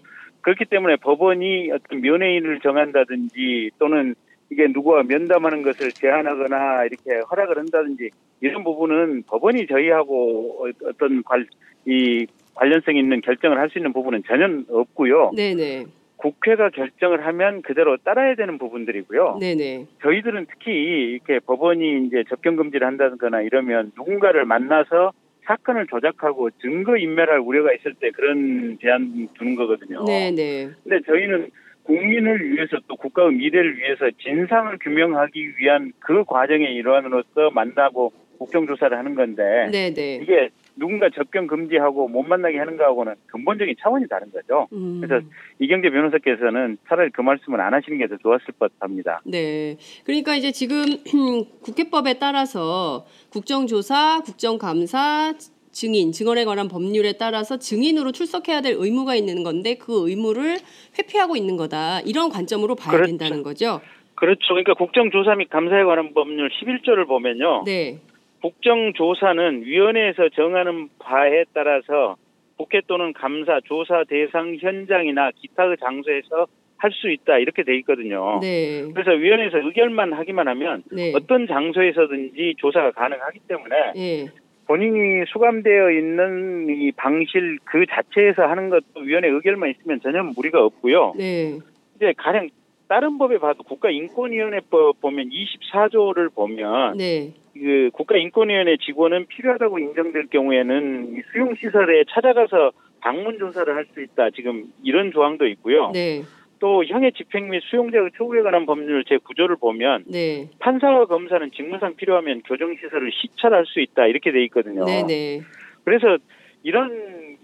그렇기 0.43 0.67
때문에 0.67 0.97
법원이 0.97 1.71
어떤 1.73 2.01
면회인을 2.01 2.61
정한다든지 2.61 3.71
또는 3.79 4.15
이게 4.55 4.69
누구와 4.69 5.03
면담하는 5.03 5.63
것을 5.63 5.91
제한하거나 5.91 6.85
이렇게 6.85 7.21
허락을 7.29 7.59
한다든지 7.59 8.11
이런 8.41 8.63
부분은 8.63 9.25
법원이 9.27 9.67
저희하고 9.67 10.65
어- 10.65 10.89
어떤 10.89 11.23
관, 11.25 11.45
이 11.87 12.25
관련성 12.55 12.97
있는 12.97 13.21
결정을 13.21 13.59
할 13.59 13.69
수 13.69 13.79
있는 13.79 13.93
부분은 13.93 14.23
전혀 14.29 14.47
없고요. 14.69 15.33
네, 15.35 15.55
네, 15.55 15.85
국회가 16.17 16.71
결정을 16.71 17.27
하면 17.27 17.63
그대로 17.63 17.97
따라야 17.97 18.37
되는 18.37 18.57
부분들이고요. 18.59 19.39
네, 19.41 19.57
네, 19.57 19.87
저희들은 20.03 20.47
특히 20.49 20.71
이렇게 20.73 21.41
법원이 21.41 22.07
이제 22.07 22.23
접견 22.29 22.55
금지를 22.55 22.87
한다거나 22.87 23.43
이러면 23.43 23.91
누군가를 23.97 24.45
만나서 24.45 25.13
사건을 25.47 25.89
조작하고 25.89 26.51
증거 26.63 26.97
인멸할 26.97 27.41
우려가 27.41 27.73
있을 27.75 27.93
때 27.95 28.11
그런 28.13 28.79
제한 28.81 29.29
두는 29.37 29.57
거거든요. 29.57 30.05
네, 30.07 30.31
네, 30.31 30.71
근데 30.85 31.01
저희는 31.05 31.51
국민을 31.85 32.51
위해서 32.53 32.79
또 32.89 32.97
국가의 32.97 33.33
미래를 33.33 33.79
위해서 33.79 34.11
진상을 34.23 34.77
규명하기 34.79 35.59
위한 35.59 35.93
그 36.01 36.25
과정의 36.25 36.75
일환으로서 36.75 37.51
만나고 37.53 38.13
국정조사를 38.39 38.97
하는 38.97 39.15
건데 39.15 39.69
네, 39.71 39.93
네. 39.93 40.17
이게 40.17 40.51
누군가 40.77 41.09
접견 41.11 41.47
금지하고 41.47 42.09
못 42.09 42.23
만나게 42.23 42.59
하는 42.59 42.77
거하고는 42.77 43.15
근본적인 43.27 43.77
차원이 43.81 44.09
다른 44.09 44.31
거죠. 44.33 44.67
음. 44.73 45.01
그래서 45.01 45.25
이경재 45.61 45.91
변호사께서는 45.91 46.79
차라리 46.89 47.11
그 47.11 47.21
말씀을 47.21 47.61
안 47.61 47.75
하시는 47.75 47.97
게 47.97 48.09
더 48.09 48.17
좋았을 48.17 48.47
법합니다. 48.59 49.23
네. 49.25 49.77
그러니까 50.05 50.35
이제 50.35 50.51
지금 50.51 50.83
국회법에 51.63 52.19
따라서 52.19 53.07
국정조사, 53.31 54.23
국정감사, 54.25 55.35
증인, 55.75 56.13
증언에 56.13 56.45
관한 56.45 56.69
법률에 56.69 57.15
따라서 57.19 57.59
증인으로 57.59 58.13
출석해야 58.13 58.61
될 58.61 58.77
의무가 58.79 59.17
있는 59.17 59.43
건데 59.43 59.75
그 59.75 60.09
의무를 60.09 60.59
회피하고 60.97 61.37
있는 61.37 61.57
거다. 61.57 62.01
이런 62.01 62.31
관점으로 62.31 62.77
봐야 62.77 62.93
그렇죠. 62.93 63.11
된다는 63.11 63.43
거죠. 63.43 63.81
그렇죠. 64.15 64.41
그러니까 64.51 64.75
국정조사 64.75 65.35
및 65.35 65.51
감사에 65.51 65.83
관한 65.83 66.15
법률 66.15 66.49
11조를 66.49 67.09
보면요. 67.09 67.65
네. 67.67 67.99
국정조사는 68.41 69.65
위원회에서 69.65 70.29
정하는 70.37 70.89
바에 71.01 71.45
따라서 71.53 72.17
국회 72.57 72.81
또는 72.87 73.13
감사, 73.13 73.61
조사 73.65 74.05
대상 74.05 74.57
현장이나 74.61 75.33
기타의 75.33 75.77
장소에서 75.81 76.47
할 76.77 76.93
수 76.93 77.11
있다 77.11 77.39
이렇게 77.39 77.65
돼 77.65 77.77
있거든요. 77.79 78.41
네. 78.43 78.85
그래서 78.93 79.13
위원회에서 79.13 79.59
의결만 79.59 80.13
하기만 80.13 80.47
하면 80.49 80.83
네. 80.93 81.13
어떤 81.15 81.47
장소에서든지 81.47 82.57
조사가 82.59 82.91
가능하기 82.93 83.41
때문에 83.49 83.77
예. 83.97 84.27
본인이 84.67 85.25
수감되어 85.27 85.91
있는 85.91 86.67
이 86.71 86.93
방실 86.93 87.59
그 87.65 87.85
자체에서 87.87 88.43
하는 88.43 88.71
것도 88.71 89.01
위원회 89.03 89.29
의결만 89.29 89.71
있으면 89.71 90.01
전혀 90.01 90.23
무리가 90.23 90.65
없고요. 90.65 91.15
네. 91.17 91.59
이제 91.97 92.15
가령 92.17 92.49
다른 92.89 93.19
법에 93.19 93.39
봐도 93.39 93.63
국가인권위원회법 93.63 95.01
보면 95.01 95.31
24조를 95.31 96.35
보면 96.35 96.99
네. 96.99 97.33
그 97.55 97.91
국가인권위원회 97.93 98.77
직원은 98.85 99.27
필요하다고 99.27 99.79
인정될 99.79 100.27
경우에는 100.29 101.15
이 101.17 101.23
수용시설에 101.33 102.05
찾아가서 102.11 102.73
방문 103.01 103.39
조사를 103.39 103.75
할 103.75 103.87
수 103.93 104.03
있다. 104.03 104.31
지금 104.31 104.65
이런 104.83 105.13
조항도 105.13 105.47
있고요. 105.49 105.91
네. 105.93 106.23
또 106.65 106.83
형의 106.83 107.13
집행 107.13 107.51
및 107.51 107.63
수용자의 107.65 108.13
처우에 108.17 108.41
관한 108.41 108.65
법률 108.65 109.05
제 109.05 109.19
9조를 109.19 109.61
보면 109.61 110.05
네. 110.11 110.49
판사와 110.61 111.05
검사는 111.05 111.51
직무상 111.51 111.95
필요하면 111.97 112.41
교정시설을 112.41 113.13
시찰할 113.13 113.67
수 113.67 113.81
있다. 113.81 114.07
이렇게 114.07 114.33
돼 114.33 114.43
있거든요. 114.45 114.87
네. 114.87 115.05
네. 115.07 115.43
그래서 115.85 116.17
이런 116.63 117.37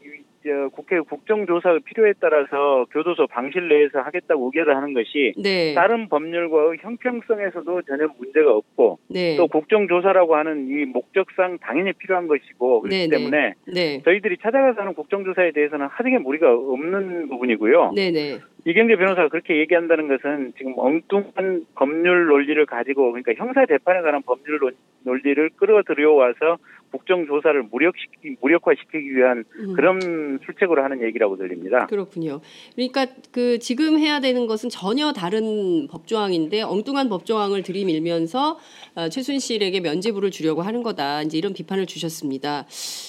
저 0.43 0.71
국회 0.73 0.99
국정조사 1.01 1.81
필요에 1.85 2.15
따라서 2.19 2.87
교도소 2.93 3.27
방실 3.27 3.69
내에서 3.69 4.01
하겠다고 4.01 4.47
의결을 4.47 4.75
하는 4.75 4.95
것이 4.95 5.35
네. 5.37 5.75
다른 5.75 6.09
법률과의 6.09 6.79
형평성에서도 6.81 7.83
전혀 7.83 8.09
문제가 8.19 8.55
없고 8.55 9.01
네. 9.09 9.37
또 9.37 9.47
국정조사라고 9.49 10.37
하는 10.37 10.69
이 10.69 10.87
목적상 10.87 11.59
당연히 11.59 11.93
필요한 11.93 12.27
것이고 12.27 12.81
그렇기 12.81 12.97
네, 12.97 13.07
네. 13.07 13.17
때문에 13.19 13.55
네. 13.67 14.01
저희들이 14.03 14.39
찾아가서 14.41 14.81
하는 14.81 14.95
국정조사에 14.95 15.53
대해서는 15.53 15.89
하등의 15.89 16.21
무리가 16.21 16.51
없는 16.51 17.29
부분이고요. 17.29 17.93
네. 17.95 18.11
네. 18.11 18.39
이경재 18.65 18.97
변호사가 18.97 19.29
그렇게 19.29 19.59
얘기한다는 19.59 20.09
것은 20.09 20.53
지금 20.59 20.75
엉뚱한 20.77 21.67
법률 21.75 22.27
논리를 22.27 22.65
가지고 22.67 23.13
그러니까 23.13 23.33
형사 23.35 23.65
재판에 23.67 24.03
관한 24.03 24.23
법률 24.23 24.59
논- 25.05 25.21
논리를 25.21 25.51
끌어들여와서 25.57 26.59
국정조사를 26.93 27.63
무력시키, 27.71 28.37
무력화시키기 28.41 29.15
위한 29.15 29.45
음. 29.61 29.75
그런 29.75 30.41
술책으로 30.45 30.83
하는 30.83 31.05
얘기라고 31.07 31.37
들립니다. 31.37 31.87
그렇군요. 31.87 32.41
그러니까 32.75 33.07
그 33.31 33.61
지금 33.61 33.97
해야 33.97 34.19
되는 34.19 34.49
것은 34.49 34.71
전혀 34.71 35.13
다른 35.13 35.87
법조항인데 35.89 36.63
엉뚱한 36.63 37.09
법조항을 37.09 37.63
들이밀면서 37.63 38.59
어, 38.97 39.09
최순실에게 39.09 39.79
면죄부를 39.79 40.33
주려고 40.33 40.63
하는 40.63 40.83
거다. 40.83 41.23
이제 41.23 41.39
이런 41.39 41.53
비판을 41.53 41.87
주셨습니다. 41.87 42.67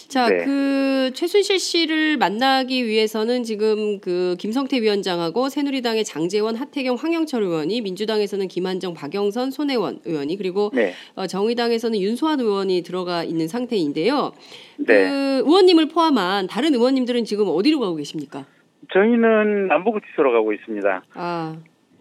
자, 0.08 0.30
네. 0.30 0.46
그 0.46 1.12
최순실 1.16 1.58
씨를 1.58 2.18
만나기 2.18 2.86
위해서는 2.86 3.44
지금 3.44 4.00
그 4.00 4.36
김성태 4.38 4.80
위원장하고 4.80 5.50
새누리당의 5.50 6.04
장재원, 6.06 6.56
하태경, 6.56 6.98
황영철 6.98 7.42
의원이 7.42 7.82
민주당에서는 7.82 8.48
김한정, 8.48 8.94
박영선, 8.94 9.50
손혜원 9.50 10.02
의원이 10.06 10.38
그리고 10.38 10.70
네. 10.76 10.94
어, 11.16 11.26
정의당 11.26 11.72
에서는 11.82 12.00
윤소환 12.00 12.40
의원이 12.40 12.84
들어가 12.84 13.24
있는 13.24 13.48
상태인데요. 13.48 14.34
네. 14.78 15.10
그 15.10 15.44
의원님을 15.48 15.88
포함한 15.88 16.46
다른 16.46 16.76
의원님들은 16.76 17.24
지금 17.26 17.46
어디로 17.48 17.80
가고 17.80 17.96
계십니까? 17.96 18.46
저희는 18.94 19.68
남부구치소로 19.68 20.32
가고 20.32 20.54
있습니다. 20.54 21.04
아, 21.16 21.56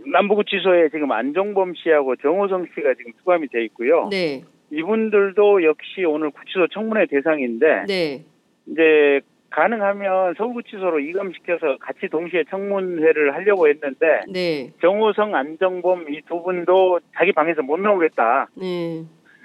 남부구치소에 0.05 0.91
지금 0.91 1.11
안종범 1.13 1.73
씨하고 1.83 2.17
정호성 2.17 2.67
씨가 2.75 2.95
지금 2.99 3.13
수감이 3.21 3.49
돼 3.49 3.65
있고요. 3.67 4.09
네, 4.11 4.43
이분들도 4.71 5.65
역시 5.65 6.05
오늘 6.07 6.31
구치소 6.31 6.69
청문회 6.75 7.07
대상인데 7.07 7.85
네, 7.89 8.25
이제 8.67 9.21
가능하면 9.51 10.35
서울구치소로 10.37 11.01
이감시켜서 11.01 11.77
같이 11.81 12.07
동시에 12.11 12.45
청문회를 12.51 13.35
하려고 13.35 13.67
했는데 13.69 14.21
네, 14.33 14.71
정호성, 14.83 15.35
안정범 15.35 16.13
이 16.13 16.21
두 16.29 16.43
분도 16.43 17.01
자기 17.17 17.33
방에서 17.33 17.63
못 17.63 17.79
나오겠다. 17.81 18.49
네, 18.55 19.03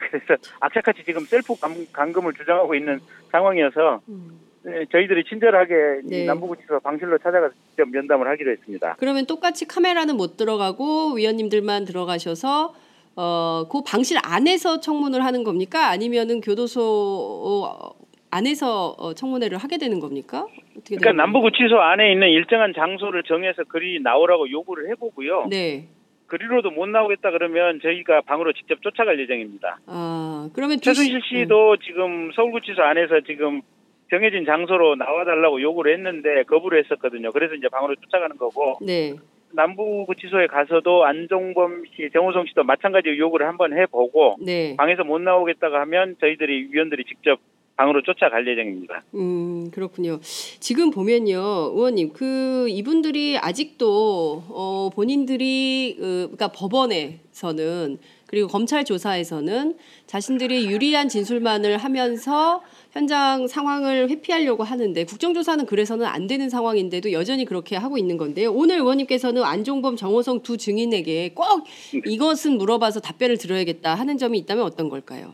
그래서 0.10 0.42
악착같이 0.60 1.04
지금 1.04 1.22
셀프 1.26 1.56
감, 1.60 1.74
감금을 1.92 2.34
주장하고 2.34 2.76
있는 2.76 3.00
상황이어서 3.32 4.02
음. 4.10 4.40
네, 4.64 4.86
저희들이 4.92 5.26
친절하게 5.26 6.02
이 6.06 6.10
네. 6.10 6.26
남부구치소 6.26 6.80
방실로 6.80 7.20
찾아가서 7.20 7.54
직접 7.70 7.88
면담을 7.88 8.28
하기로 8.28 8.52
했습니다. 8.52 8.96
그러면 8.98 9.28
똑같이 9.28 9.68
카메라는 9.68 10.18
못 10.18 10.38
들어가고 10.38 11.14
위원님들만 11.14 11.86
들어가셔서 11.86 12.74
어, 13.16 13.68
그 13.72 13.82
방실 13.86 14.18
안에서 14.24 14.80
청문을 14.80 15.24
하는 15.24 15.44
겁니까? 15.44 15.90
아니면은 15.90 16.42
교도소 16.42 16.82
어, 16.82 18.06
안에서 18.32 18.96
어, 18.98 19.14
청문회를 19.14 19.58
하게 19.60 19.78
되는 19.78 20.00
겁니까? 20.00 20.48
그러니까 20.86 21.14
남부구치소 21.14 21.80
안에 21.80 22.12
있는 22.12 22.30
일정한 22.30 22.74
장소를 22.76 23.24
정해서 23.24 23.64
그리 23.64 24.02
나오라고 24.02 24.50
요구를 24.50 24.90
해보고요. 24.90 25.46
네. 25.50 25.88
그리로도 26.28 26.72
못 26.72 26.88
나오겠다 26.88 27.32
그러면 27.32 27.80
저희가 27.82 28.22
방으로 28.22 28.54
직접 28.54 28.82
쫓아갈 28.82 29.20
예정입니다. 29.20 29.78
아, 29.88 30.50
그러면 30.54 30.78
두 30.78 30.84
최순실 30.86 31.22
시- 31.22 31.40
씨도 31.42 31.78
지금 31.78 32.32
서울구치소 32.34 32.82
안에서 32.82 33.22
지금 33.22 33.62
정해진 34.10 34.46
장소로 34.46 34.96
나와달라고 34.96 35.62
요구를 35.62 35.94
했는데 35.94 36.44
거부를 36.44 36.84
했었거든요. 36.84 37.32
그래서 37.32 37.54
이제 37.56 37.68
방으로 37.70 37.96
쫓아가는 37.96 38.36
거고 38.38 38.78
네. 38.86 39.16
남부구치소에 39.54 40.48
가서도 40.48 41.06
안종범 41.06 41.84
씨, 41.96 42.10
정호성 42.12 42.46
씨도 42.48 42.64
마찬가지 42.64 43.10
요구를 43.18 43.48
한번 43.48 43.78
해보고 43.78 44.38
네. 44.46 44.76
방에서 44.78 45.04
못 45.04 45.20
나오겠다고 45.22 45.76
하면 45.78 46.16
저희들이 46.20 46.70
위원들이 46.72 47.06
직접 47.06 47.40
방으로 47.76 48.02
쫓아갈 48.04 48.48
예정입니다. 48.48 49.04
음, 49.16 49.70
그렇군요. 49.72 50.20
지금 50.22 50.92
보면요, 50.92 51.40
의원님, 51.74 52.14
그 52.14 52.68
이분들이 52.70 53.38
아직도 53.38 54.44
어, 54.50 54.90
본인들이 54.94 55.98
어, 56.00 56.04
그러니까 56.04 56.48
법원에서는 56.50 57.98
그리고 58.28 58.48
검찰 58.48 58.84
조사에서는 58.84 59.78
자신들이 60.08 60.68
유리한 60.68 61.08
진술만을 61.10 61.78
하면서 61.78 62.64
현장 62.92 63.48
상황을 63.48 64.10
회피하려고 64.10 64.64
하는데 64.64 65.04
국정조사는 65.04 65.66
그래서는 65.66 66.06
안 66.06 66.28
되는 66.28 66.50
상황인데도 66.50 67.12
여전히 67.12 67.46
그렇게 67.46 67.76
하고 67.76 67.98
있는 67.98 68.18
건데요. 68.18 68.52
오늘 68.52 68.78
의원님께서는 68.78 69.44
안종범, 69.44 69.96
정호성 69.96 70.42
두 70.42 70.58
증인에게 70.58 71.34
꼭 71.36 71.66
이것은 72.06 72.58
물어봐서 72.58 73.02
답변을 73.02 73.38
들어야겠다 73.38 73.96
하는 73.96 74.18
점이 74.18 74.38
있다면 74.40 74.64
어떤 74.64 74.90
걸까요? 74.90 75.34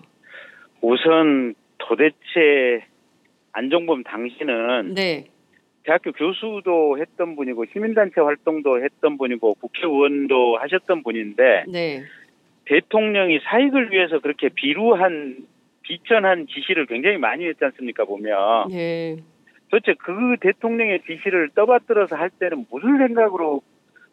우선 0.81 1.53
도대체 1.87 2.85
안종범 3.53 4.03
당신은 4.03 4.93
네, 4.93 5.25
대학교 5.83 6.11
교수도 6.11 6.97
했던 6.99 7.35
분이고 7.35 7.65
시민단체 7.73 8.21
활동도 8.21 8.83
했던 8.83 9.17
분이고 9.17 9.55
국회의원도 9.55 10.57
하셨던 10.57 11.03
분인데 11.03 11.65
네, 11.67 12.03
대통령이 12.65 13.39
사익을 13.43 13.91
위해서 13.91 14.19
그렇게 14.19 14.49
비루한 14.49 15.37
비천한 15.81 16.47
지시를 16.47 16.85
굉장히 16.85 17.17
많이 17.17 17.45
했지 17.45 17.63
않습니까 17.65 18.05
보면. 18.05 18.69
네, 18.69 19.17
도대체 19.69 19.93
그 19.97 20.35
대통령의 20.41 21.01
지시를 21.07 21.49
떠받들어서 21.55 22.15
할 22.15 22.29
때는 22.29 22.65
무슨 22.69 22.97
생각으로 22.97 23.61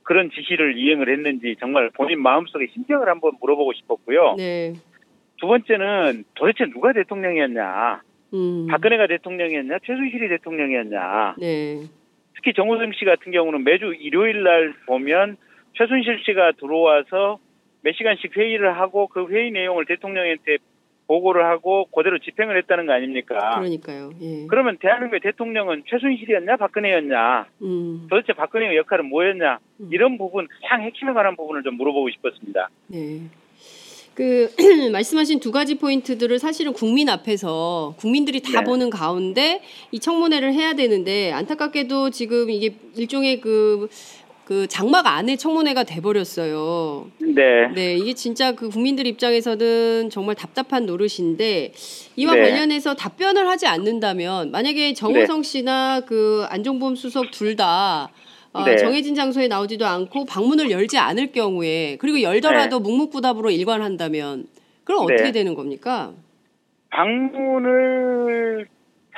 그런 0.05 0.31
지시를 0.31 0.79
이행을 0.79 1.11
했는지 1.11 1.57
정말 1.61 1.91
본인 1.91 2.23
마음속에 2.23 2.67
심정을 2.73 3.09
한번 3.09 3.33
물어보고 3.41 3.75
싶었고요. 3.75 4.37
네, 4.39 4.73
두 5.41 5.47
번째는 5.47 6.25
도대체 6.35 6.65
누가 6.67 6.93
대통령이었냐? 6.93 8.03
음, 8.35 8.67
박근혜가 8.69 9.07
대통령이었냐? 9.07 9.79
최순실이 9.87 10.29
대통령이었냐? 10.29 11.37
네. 11.39 11.83
특히 12.35 12.53
정호성 12.55 12.93
씨 12.93 13.05
같은 13.05 13.33
경우는 13.33 13.65
매주 13.65 13.95
일요일 13.99 14.43
날 14.43 14.75
보면 14.87 15.37
최순실 15.75 16.21
씨가 16.25 16.53
들어와서 16.53 17.39
몇 17.83 17.95
시간씩 17.95 18.37
회의를 18.37 18.79
하고 18.79 19.09
그 19.09 19.29
회의 19.29 19.51
내용을 19.51 19.87
대통령한테 19.87 20.59
보고를 21.07 21.47
하고 21.47 21.87
그대로 21.87 22.19
집행을 22.19 22.57
했다는 22.59 22.87
거 22.87 22.93
아닙니까? 22.93 23.57
그러니까요. 23.57 24.11
예. 24.21 24.47
그러면 24.47 24.77
대한민국의 24.79 25.21
대통령은 25.21 25.85
최순실이었냐 25.89 26.57
박근혜였냐 26.57 27.47
음, 27.63 28.07
도대체 28.11 28.35
박근혜의 28.35 28.77
역할은 28.77 29.07
뭐였냐 29.07 29.59
음. 29.81 29.89
이런 29.91 30.19
부분 30.19 30.47
가장 30.49 30.83
핵심에 30.83 31.13
관한 31.13 31.35
부분을 31.35 31.63
좀 31.63 31.77
물어보고 31.77 32.11
싶었습니다. 32.11 32.69
네. 32.89 33.23
그 34.19 34.51
말씀하신 34.91 35.39
두 35.39 35.53
가지 35.53 35.77
포인트들을 35.77 36.41
사실은 36.41 36.73
국민 36.73 37.09
앞에서 37.09 37.95
국민들이 37.99 38.41
다 38.41 38.63
네. 38.63 38.65
보는 38.65 38.91
가운데 38.91 39.63
이 39.93 40.01
청문회를 40.01 40.53
해야 40.53 40.75
되는데 40.75 41.31
안타깝게도 41.31 42.11
지금 42.11 42.51
이게 42.51 42.75
일종의 42.97 43.41
그, 43.41 43.89
그 44.45 44.67
장막 44.67 45.07
안에 45.07 45.37
청문회가 45.37 45.85
돼버렸어요. 45.85 47.09
네. 47.21 47.69
네, 47.73 47.97
이게 47.97 48.13
진짜 48.13 48.57
그 48.57 48.71
국민들 48.71 49.07
입장에서는 49.07 50.11
정말 50.11 50.35
답답한 50.35 50.85
노릇인데 50.85 51.73
이와 52.17 52.35
네. 52.35 52.41
관련해서 52.41 52.97
답변을 52.97 53.47
하지 53.47 53.69
않는다면 53.69 54.51
만약에 54.51 54.95
정호성 54.95 55.45
씨나 55.45 56.01
그 56.01 56.45
안종범 56.49 56.97
수석 56.97 57.31
둘 57.31 57.55
다 57.55 58.11
어, 58.53 58.65
네. 58.65 58.77
정해진 58.77 59.15
장소에 59.15 59.49
나오지도 59.49 59.87
않고 59.87 60.25
방문을 60.25 60.71
열지 60.71 60.99
않을 60.99 61.33
경우에 61.33 61.97
그리고 62.01 62.23
열더라도 62.23 62.81
묵묵부답으로 62.81 63.51
일관한다면 63.51 64.47
그럼 64.85 65.05
어떻게 65.05 65.25
네. 65.25 65.33
되는 65.33 65.55
겁니까? 65.55 66.13
방문을 66.91 68.67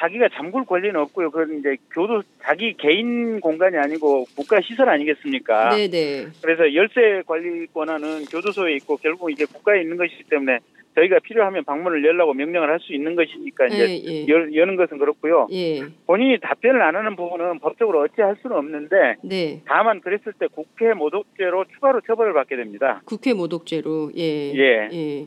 자기가 0.01 0.29
잠글 0.35 0.65
권리는 0.65 0.97
없고요. 0.97 1.31
그건 1.31 1.59
이제 1.59 1.77
교도 1.93 2.23
자기 2.43 2.75
개인 2.77 3.39
공간이 3.41 3.77
아니고 3.77 4.25
국가 4.35 4.61
시설 4.63 4.89
아니겠습니까? 4.89 5.77
네, 5.77 5.89
네. 5.89 6.27
그래서 6.43 6.75
열쇠 6.75 7.23
관리 7.27 7.67
권한은 7.67 8.25
교도소에 8.25 8.75
있고 8.77 8.97
결국 8.97 9.31
이제 9.31 9.45
국가에 9.45 9.83
있는 9.83 9.99
것이기 9.99 10.25
때문에 10.25 10.59
저희가 10.95 11.21
필요하면 11.21 11.65
방문을 11.65 12.05
열라고 12.05 12.35
명령을 12.35 12.69
할 12.69 12.81
수 12.81 12.93
있는 12.95 13.15
것이니까 13.15 13.67
이제 13.67 13.89
예, 13.89 14.03
예. 14.05 14.29
열, 14.29 14.55
여는 14.55 14.77
것은 14.77 14.99
그렇고요. 14.99 15.47
예. 15.53 15.83
본인이 16.07 16.39
답변을 16.41 16.81
안 16.83 16.97
하는 16.97 17.15
부분은 17.15 17.59
법적으로 17.61 18.01
어찌할 18.03 18.37
수는 18.41 18.57
없는데 18.57 19.17
네. 19.23 19.63
다만 19.67 20.01
그랬을 20.01 20.33
때 20.39 20.47
국회 20.47 20.95
모독죄로 20.95 21.67
추가로 21.75 22.01
처벌을 22.07 22.33
받게 22.33 22.57
됩니다. 22.57 23.03
국회 23.05 23.35
모독죄로 23.35 24.13
예. 24.17 24.53
예. 24.55 24.89
예. 24.93 25.27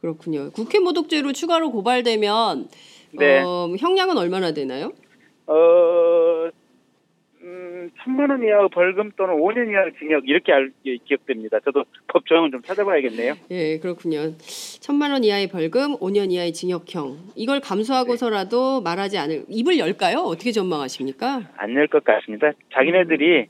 그렇군요. 0.00 0.50
국회 0.52 0.78
모독죄로 0.80 1.32
추가로 1.32 1.70
고발되면 1.70 2.68
네. 3.18 3.42
어, 3.42 3.68
형량은 3.78 4.16
얼마나 4.18 4.52
되나요? 4.52 4.92
어, 5.46 6.48
음, 7.44 7.90
천만 8.02 8.30
원 8.30 8.42
이하 8.42 8.66
벌금 8.68 9.10
또는 9.16 9.34
5년 9.34 9.68
이하 9.70 9.84
징역 9.98 10.26
이렇게 10.26 10.50
알, 10.52 10.72
예, 10.86 10.96
기억됩니다. 10.96 11.60
저도 11.60 11.84
법 12.08 12.24
조항을 12.24 12.50
좀 12.50 12.62
찾아봐야겠네요. 12.62 13.34
예, 13.50 13.78
그렇군요. 13.78 14.32
천만 14.80 15.10
원 15.10 15.22
이하의 15.24 15.48
벌금, 15.48 15.94
5년 15.98 16.32
이하의 16.32 16.52
징역형. 16.54 17.18
이걸 17.36 17.60
감수하고서라도 17.60 18.80
말하지 18.80 19.18
않을 19.18 19.44
입을 19.48 19.78
열까요? 19.78 20.20
어떻게 20.20 20.52
전망하십니까? 20.52 21.42
안 21.56 21.74
열 21.76 21.86
것 21.88 22.02
같습니다. 22.02 22.52
자기네들이 22.72 23.46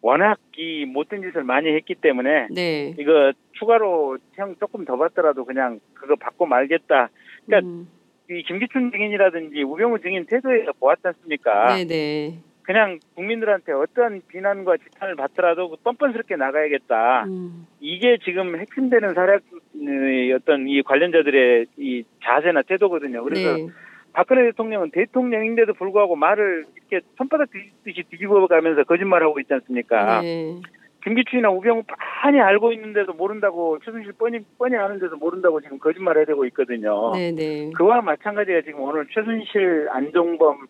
워낙 0.00 0.38
이 0.56 0.84
못된 0.84 1.22
짓을 1.22 1.42
많이 1.42 1.68
했기 1.74 1.96
때문에 1.96 2.46
네. 2.52 2.94
이거 3.00 3.32
추가로 3.58 4.18
형 4.36 4.54
조금 4.60 4.84
더 4.84 4.96
받더라도 4.96 5.44
그냥 5.44 5.80
그거 5.94 6.14
받고 6.14 6.46
말겠다. 6.46 7.10
그러니까 7.46 7.68
음, 7.68 7.88
이 8.30 8.42
김기춘 8.44 8.92
증인이라든지 8.92 9.60
우병우 9.64 9.98
증인 10.00 10.24
태도에서 10.26 10.72
보았지 10.78 11.02
않습니까? 11.04 11.74
네, 11.74 11.84
네. 11.84 12.38
그냥 12.68 12.98
국민들한테 13.14 13.72
어떠한 13.72 14.20
비난과 14.28 14.76
지탄을 14.76 15.16
받더라도 15.16 15.74
뻔뻔스럽게 15.82 16.36
나가야겠다. 16.36 17.24
음, 17.24 17.66
이게 17.80 18.18
지금 18.22 18.58
핵심되는 18.60 19.14
사략의 19.14 20.32
어떤 20.34 20.68
이 20.68 20.82
관련자들의 20.82 21.64
이 21.78 22.04
자세나 22.22 22.60
태도거든요. 22.68 23.24
그래서 23.24 23.56
네. 23.56 23.68
박근혜 24.12 24.42
대통령은 24.50 24.90
대통령인데도 24.90 25.72
불구하고 25.72 26.14
말을 26.14 26.66
이렇게 26.76 27.06
손바닥 27.16 27.50
뒤집듯이 27.50 28.02
뒤집어 28.10 28.46
가면서 28.46 28.84
거짓말하고 28.84 29.40
있지 29.40 29.54
않습니까? 29.54 30.20
네. 30.20 30.60
김기춘이나 31.04 31.48
우병우 31.48 31.84
뻔히 32.22 32.38
알고 32.38 32.72
있는데도 32.72 33.14
모른다고 33.14 33.78
최순실 33.82 34.12
뻔히 34.18 34.40
뻔히 34.58 34.76
아는데도 34.76 35.16
모른다고 35.16 35.62
지금 35.62 35.78
거짓말을 35.78 36.20
해대고 36.20 36.44
있거든요. 36.46 37.12
네, 37.14 37.32
네. 37.32 37.70
그와 37.74 38.02
마찬가지가 38.02 38.60
지금 38.60 38.80
오늘 38.80 39.06
최순실, 39.14 39.88
안종범, 39.90 40.66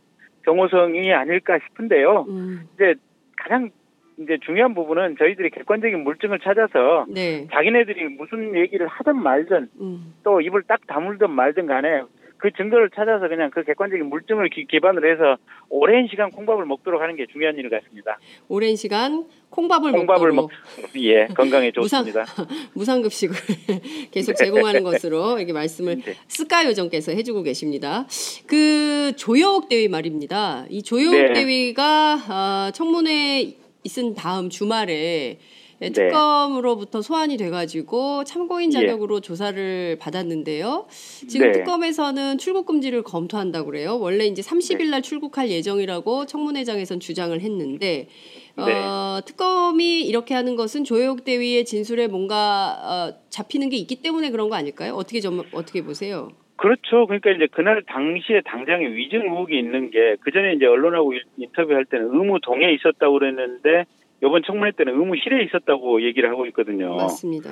정호성이 0.49 1.13
아닐까 1.13 1.59
싶은데요. 1.67 2.25
음, 2.29 2.69
이제 2.75 2.95
가장 3.37 3.71
이제 4.19 4.39
중요한 4.45 4.75
부분은 4.75 5.17
저희들이 5.19 5.51
객관적인 5.51 6.03
물증을 6.03 6.39
찾아서 6.41 7.07
네. 7.09 7.47
자기네들이 7.53 8.17
무슨 8.17 8.57
얘기를 8.57 8.87
하든 8.87 9.17
말든 9.17 9.69
음, 9.81 10.15
또 10.25 10.41
입을 10.41 10.63
딱 10.63 10.81
다물든 10.87 11.31
말든 11.31 11.67
간에 11.67 12.03
그 12.39 12.51
증거를 12.57 12.91
찾아서 12.95 13.29
그냥 13.29 13.51
그 13.51 13.65
객관적인 13.65 14.07
물증을 14.07 14.49
기, 14.49 14.65
기반으로 14.67 15.11
해서 15.11 15.37
오랜 15.69 16.07
시간 16.09 16.31
콩밥을 16.31 16.65
먹도록 16.67 17.01
하는 17.03 17.17
게 17.17 17.27
중요한 17.27 17.57
일 17.57 17.69
같습니다. 17.69 18.19
오랜 18.49 18.77
시간 18.77 19.27
콩밥을, 19.51 19.91
콩밥을 19.93 20.33
먹도록 20.33 20.51
먹, 20.95 20.97
예, 21.03 21.27
건강에 21.35 21.73
무상- 21.77 22.05
좋습니다. 22.05 22.25
무상 22.75 23.03
급식을 23.03 23.35
계속 24.13 24.35
제공하는 24.35 24.85
것으로 24.85 25.39
이렇게 25.39 25.53
말씀을 25.53 26.01
네. 26.01 26.15
스카 26.29 26.65
요정께서 26.67 27.13
해주고 27.13 27.43
계십니다. 27.43 28.07
그 28.47 29.13
조여옥 29.17 29.69
대위 29.69 29.89
말입니다. 29.89 30.65
이 30.71 30.83
조여옥 30.83 31.15
네. 31.15 31.33
대위가 31.33 32.19
아, 32.29 32.71
청문회 32.73 33.53
있은 33.85 34.15
다음 34.15 34.49
주말에 34.49 34.93
예, 34.93 35.39
네. 35.81 35.93
특검으로부터 35.93 37.01
소환이 37.03 37.37
돼가지고 37.37 38.25
참고인 38.25 38.71
예. 38.73 38.81
자격으로 38.81 39.21
조사를 39.21 39.97
받았는데요. 40.01 40.87
지금 41.29 41.47
네. 41.47 41.53
특검에서는 41.53 42.39
출국 42.39 42.67
금지를 42.67 43.03
검토한다고 43.03 43.67
그래요. 43.71 43.97
원래 44.01 44.25
이제 44.27 44.43
30일 44.43 44.79
네. 44.79 44.91
날 44.91 45.03
출국할 45.03 45.51
예정이라고 45.51 46.27
청문회장에선 46.27 46.99
주장을 46.99 47.39
했는데 47.41 48.09
네. 48.57 48.63
어, 48.75 49.21
특검이 49.25 50.03
이렇게 50.03 50.35
하는 50.35 50.57
것은 50.57 50.83
조혁 50.83 51.25
대위의 51.25 51.65
진술에 51.65 52.09
뭔가 52.09 52.77
어, 52.83 53.15
잡히는 53.31 53.69
게 53.69 53.77
있기 53.77 54.03
때문에 54.03 54.31
그런 54.31 54.49
거 54.49 54.57
아닐까요? 54.57 54.95
어떻게 54.95 55.21
좀 55.21 55.43
어떻게 55.53 55.83
보세요? 55.85 56.31
그렇죠. 56.57 57.07
그러니까 57.07 57.31
이제 57.31 57.47
그날 57.53 57.85
당시에 57.85 58.41
당장에 58.45 58.85
위증 58.89 59.21
의혹이 59.23 59.57
있는 59.57 59.93
게 59.93 60.17
그 60.21 60.33
전에 60.33 60.55
이제 60.55 60.67
언론하고 60.67 61.13
일- 61.13 61.23
인터뷰할 61.37 61.85
때는 61.85 62.07
의무 62.07 62.41
동에 62.43 62.73
있었다고 62.75 63.13
그랬는데 63.21 63.85
이번 64.23 64.43
청문회 64.43 64.73
때는 64.73 64.99
의무실에 64.99 65.43
있었다고 65.45 66.03
얘기를 66.03 66.31
하고 66.31 66.47
있거든요. 66.47 66.95
맞습니다. 66.97 67.51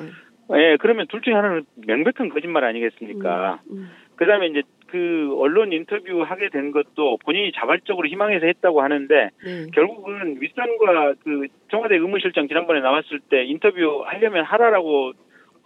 예, 0.55 0.77
그러면 0.81 1.07
둘 1.09 1.23
중에 1.23 1.35
하나는 1.35 1.65
명백한 1.87 2.29
거짓말 2.29 2.65
아니겠습니까? 2.65 3.61
음, 3.71 3.91
그다음에 4.17 4.47
이제 4.47 4.63
그 4.89 5.35
언론 5.39 5.73
인터뷰 5.73 6.23
하게 6.23 6.49
된 6.49 6.71
것도 6.71 7.19
본인이 7.25 7.51
자발적으로 7.53 8.07
희망해서 8.07 8.47
했다고 8.47 8.81
하는데 8.81 9.31
네. 9.45 9.67
결국은 9.75 10.41
윗선과 10.41 11.15
그 11.25 11.49
청와대 11.71 11.97
의무실장 11.97 12.47
지난번에 12.47 12.81
나왔을 12.81 13.21
때 13.29 13.45
인터뷰 13.45 14.05
하려면 14.07 14.45
하라라고 14.45 15.13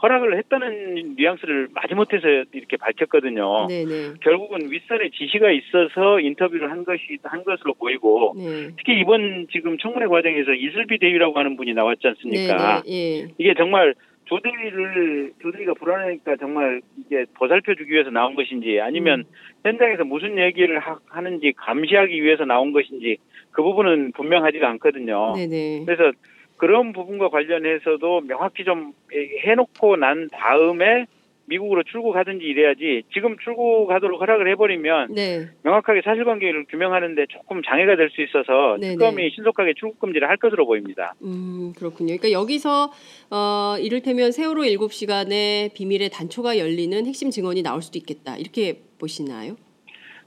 허락을 0.03 0.39
했다는 0.39 1.15
뉘앙스를 1.17 1.69
마지못해서 1.75 2.27
이렇게 2.53 2.77
밝혔거든요. 2.79 3.67
네네. 3.69 4.15
결국은 4.23 4.71
윗선의 4.71 5.11
지시가 5.11 5.51
있어서 5.51 6.21
인터뷰를 6.21 6.71
한 6.71 6.85
것이 6.85 7.19
한 7.23 7.45
것으로 7.45 7.75
보이고 7.75 8.35
네. 8.37 8.71
특히 8.79 8.99
이번 9.01 9.47
지금 9.53 9.77
청문회 9.79 10.07
과정에서 10.07 10.53
이슬비 10.55 10.99
대위라고 10.99 11.39
하는 11.39 11.57
분이 11.57 11.75
나왔지 11.75 12.07
않습니까? 12.09 12.83
네, 12.83 12.91
네, 12.91 13.23
예. 13.25 13.29
이게 13.39 13.55
정말 13.57 13.95
조대위를 14.25 15.33
조대위가 15.43 15.75
불안하니까 15.75 16.37
정말 16.37 16.81
이게 16.97 17.25
보살펴 17.35 17.75
주기 17.75 17.93
위해서 17.93 18.11
나온 18.11 18.35
것인지 18.37 18.81
아니면 18.81 19.25
현장에서 19.65 20.05
무슨 20.05 20.39
얘기를 20.39 20.79
하, 20.79 20.99
하는지 21.09 21.53
감시하기 21.57 22.23
위해서 22.23 22.45
나온 22.45 22.73
것인지 22.73 23.19
그 23.51 23.63
부분은 23.63 24.13
분명하지가 24.13 24.69
않거든요. 24.71 25.33
네네. 25.35 25.83
그래서 25.85 26.13
그런 26.61 26.93
부분과 26.93 27.31
관련해서도 27.31 28.21
명확히 28.29 28.65
좀 28.65 28.93
해놓고 29.47 29.97
난 29.97 30.29
다음에 30.31 31.07
미국으로 31.47 31.83
출국하든지 31.83 32.45
이래야지 32.45 33.03
지금 33.13 33.37
출국하도록 33.43 34.21
허락을 34.21 34.49
해버리면 34.53 35.15
네. 35.15 35.49
명확하게 35.65 36.03
사실관계를 36.05 36.67
규명하는데 36.69 37.27
조금 37.31 37.63
장애가 37.63 37.97
될 37.97 38.11
수 38.11 38.21
있어서 38.23 38.77
네네. 38.79 38.97
특검이 38.97 39.31
신속하게 39.35 39.73
출국 39.75 39.99
금지를 40.01 40.29
할 40.29 40.37
것으로 40.37 40.67
보입니다. 40.67 41.15
음, 41.25 41.73
그렇군요. 41.77 42.15
그러니까 42.19 42.31
여기서 42.31 42.93
어, 43.31 43.77
이를테면 43.81 44.31
세월호 44.31 44.63
7시간에 44.63 45.73
비밀의 45.75 46.11
단초가 46.11 46.59
열리는 46.59 47.07
핵심 47.07 47.31
증언이 47.31 47.63
나올 47.63 47.81
수도 47.83 47.99
있겠다. 47.99 48.37
이렇게 48.37 48.83
보시나요? 49.01 49.57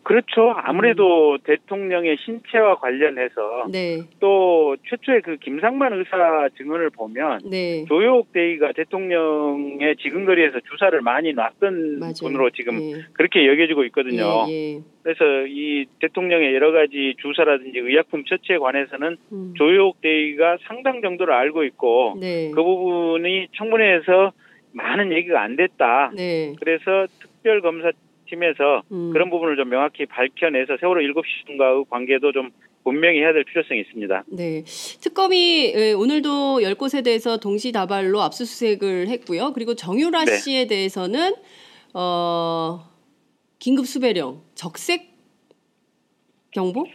그렇죠. 0.04 0.54
아무래도 0.56 1.38
대통령의 1.44 2.18
신체와 2.26 2.76
관련해서 2.76 3.68
네. 3.72 4.02
또 4.20 4.76
최초의 4.90 5.22
그 5.22 5.38
김상만 5.38 5.94
의사 5.94 6.50
증언을 6.58 6.90
보면 6.90 7.40
네. 7.50 7.86
조효옥 7.86 8.34
대위가 8.34 8.74
대통령의 8.74 9.96
지근거리에서 9.98 10.60
주사를 10.70 11.00
많이 11.02 11.34
놨던 11.34 12.00
맞아요. 12.00 12.14
분으로 12.22 12.50
지금 12.52 12.80
예. 12.82 13.06
그렇게 13.14 13.48
여겨지고 13.48 13.86
있거든요. 13.86 14.46
예, 14.50 14.76
예. 14.76 14.80
그래서 15.04 15.48
이 15.48 15.86
대통령의 16.02 16.54
여러 16.54 16.72
가지 16.72 17.16
주사라든지 17.22 17.80
의약품 17.80 18.26
처치에 18.26 18.58
관해서는 18.58 19.18
음. 19.32 19.54
조효옥 19.58 20.02
대위가 20.02 20.58
상당 20.68 21.02
정도를 21.02 21.34
알고 21.34 21.64
있고 21.64 22.18
네. 22.20 22.52
그 22.54 22.62
부분이 22.62 23.48
청문회에서 23.56 24.34
많은 24.74 25.14
얘기가 25.14 25.42
안 25.42 25.56
됐다. 25.56 26.12
네. 26.16 26.54
그래서 26.60 27.06
특별검사 27.20 27.92
팀에서 28.30 28.84
음. 28.92 29.12
그런 29.12 29.30
부분을 29.30 29.56
좀 29.56 29.70
명확히 29.70 30.06
밝혀내서 30.06 30.78
세월호 30.80 31.02
7시간과의 31.02 31.90
관계도 31.90 32.32
좀 32.32 32.52
분명히 32.84 33.20
해야 33.20 33.34
될 33.34 33.44
필요성이 33.46 33.82
있습니다. 33.82 34.24
네. 34.28 34.64
특검이 35.02 35.74
예, 35.76 35.94
오늘도 35.94 36.60
10곳에 36.60 37.04
대해서 37.04 37.38
동시다발로 37.38 38.22
압수수색을 38.22 39.08
했고요. 39.08 39.54
그리고 39.54 39.74
정유라 39.76 40.26
네. 40.26 40.38
씨에 40.38 40.68
대해서는 40.68 41.34
어 41.94 42.82
긴급 43.60 43.86
수배령, 43.86 44.42
적색 44.56 45.14
경보? 46.52 46.86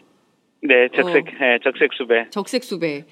네, 0.61 0.89
적색, 0.95 1.27
어. 1.27 1.31
네, 1.41 1.59
적색 1.63 1.93
수배. 1.95 2.31
적색 2.31 2.65
수배. 2.65 3.05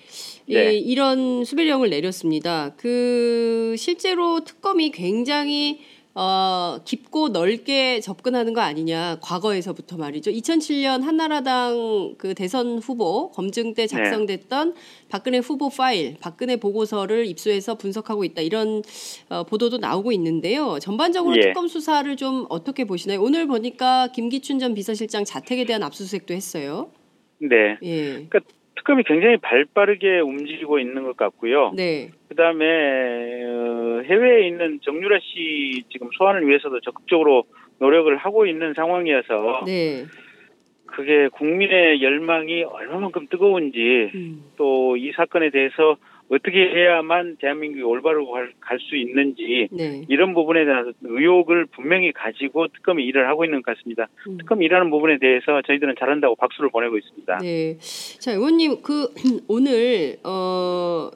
네. 0.48 0.74
이, 0.74 0.78
이런 0.78 1.44
수배령을 1.44 1.90
내렸습니다. 1.90 2.74
그 2.76 3.74
실제로 3.78 4.40
특검이 4.40 4.90
굉장히 4.90 5.80
어, 6.18 6.78
깊고 6.86 7.28
넓게 7.28 8.00
접근하는 8.00 8.54
거 8.54 8.62
아니냐. 8.62 9.18
과거에서부터 9.20 9.98
말이죠. 9.98 10.30
2007년 10.30 11.02
한나라당 11.02 12.14
그 12.16 12.34
대선 12.34 12.78
후보 12.78 13.30
검증 13.32 13.74
때 13.74 13.86
작성됐던 13.86 14.74
박근혜 15.10 15.36
후보 15.36 15.68
파일, 15.68 16.16
박근혜 16.18 16.56
보고서를 16.56 17.26
입수해서 17.26 17.74
분석하고 17.74 18.24
있다. 18.24 18.40
이런 18.40 18.82
어, 19.28 19.44
보도도 19.44 19.76
나오고 19.76 20.10
있는데요. 20.12 20.78
전반적으로 20.80 21.36
예. 21.36 21.40
특검 21.42 21.68
수사를 21.68 22.16
좀 22.16 22.46
어떻게 22.48 22.86
보시나요? 22.86 23.20
오늘 23.22 23.46
보니까 23.46 24.08
김기춘 24.08 24.58
전 24.58 24.72
비서실장 24.72 25.26
자택에 25.26 25.66
대한 25.66 25.82
압수수색도 25.82 26.32
했어요. 26.32 26.90
네. 27.40 27.76
예. 27.82 28.26
특검이 28.76 29.02
굉장히 29.04 29.36
발빠르게 29.38 30.20
움직이고 30.20 30.78
있는 30.78 31.02
것 31.04 31.16
같고요. 31.16 31.72
네. 31.76 32.10
그다음에 32.28 32.64
어, 33.44 34.02
해외에 34.04 34.46
있는 34.46 34.80
정유라 34.82 35.18
씨 35.20 35.82
지금 35.90 36.08
소환을 36.16 36.46
위해서도 36.46 36.80
적극적으로 36.80 37.44
노력을 37.78 38.14
하고 38.16 38.46
있는 38.46 38.74
상황이어서 38.74 39.62
네. 39.66 40.04
그게 40.86 41.28
국민의 41.28 42.02
열망이 42.02 42.62
얼마만큼 42.62 43.26
뜨거운지 43.28 44.10
음. 44.14 44.44
또이 44.56 45.12
사건에 45.12 45.50
대해서 45.50 45.96
어떻게 46.28 46.58
해야만 46.58 47.36
대한민국이 47.40 47.82
올바로 47.82 48.28
갈 48.30 48.78
수 48.78 48.96
있는지 48.96 49.68
네. 49.72 50.02
이런 50.08 50.34
부분에 50.34 50.64
대한 50.64 50.92
의혹을 51.02 51.66
분명히 51.66 52.12
가지고 52.12 52.68
특검이 52.68 53.04
일을 53.04 53.28
하고 53.28 53.44
있는 53.44 53.62
것 53.62 53.76
같습니다. 53.76 54.08
음. 54.28 54.38
특검이 54.38 54.64
일하는 54.64 54.90
부분에 54.90 55.18
대해서 55.18 55.62
저희들은 55.66 55.94
잘한다고 55.98 56.36
박수를 56.36 56.70
보내고 56.70 56.98
있습니다. 56.98 57.38
네. 57.38 57.78
자, 58.18 58.32
의원님, 58.32 58.82
그, 58.82 59.08
오늘, 59.48 60.16
어, 60.24 61.10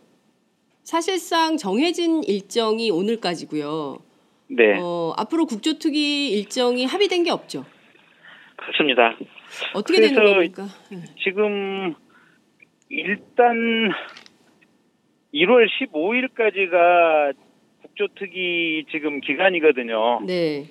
사실상 0.82 1.56
정해진 1.56 2.22
일정이 2.24 2.90
오늘까지고요. 2.90 3.98
네, 4.48 4.78
어, 4.80 5.12
앞으로 5.16 5.46
국조특위 5.46 6.30
일정이 6.32 6.84
합의된 6.84 7.22
게 7.22 7.30
없죠. 7.30 7.64
그렇습니다. 8.56 9.16
어떻게 9.74 10.00
되는 10.00 10.14
겁니까? 10.24 10.66
네. 10.90 10.98
지금 11.22 11.94
일단 12.88 13.92
1월 15.34 15.68
15일까지가 15.68 17.34
국조특위 17.82 18.86
지금 18.90 19.20
기간이거든요. 19.20 20.20
네. 20.26 20.64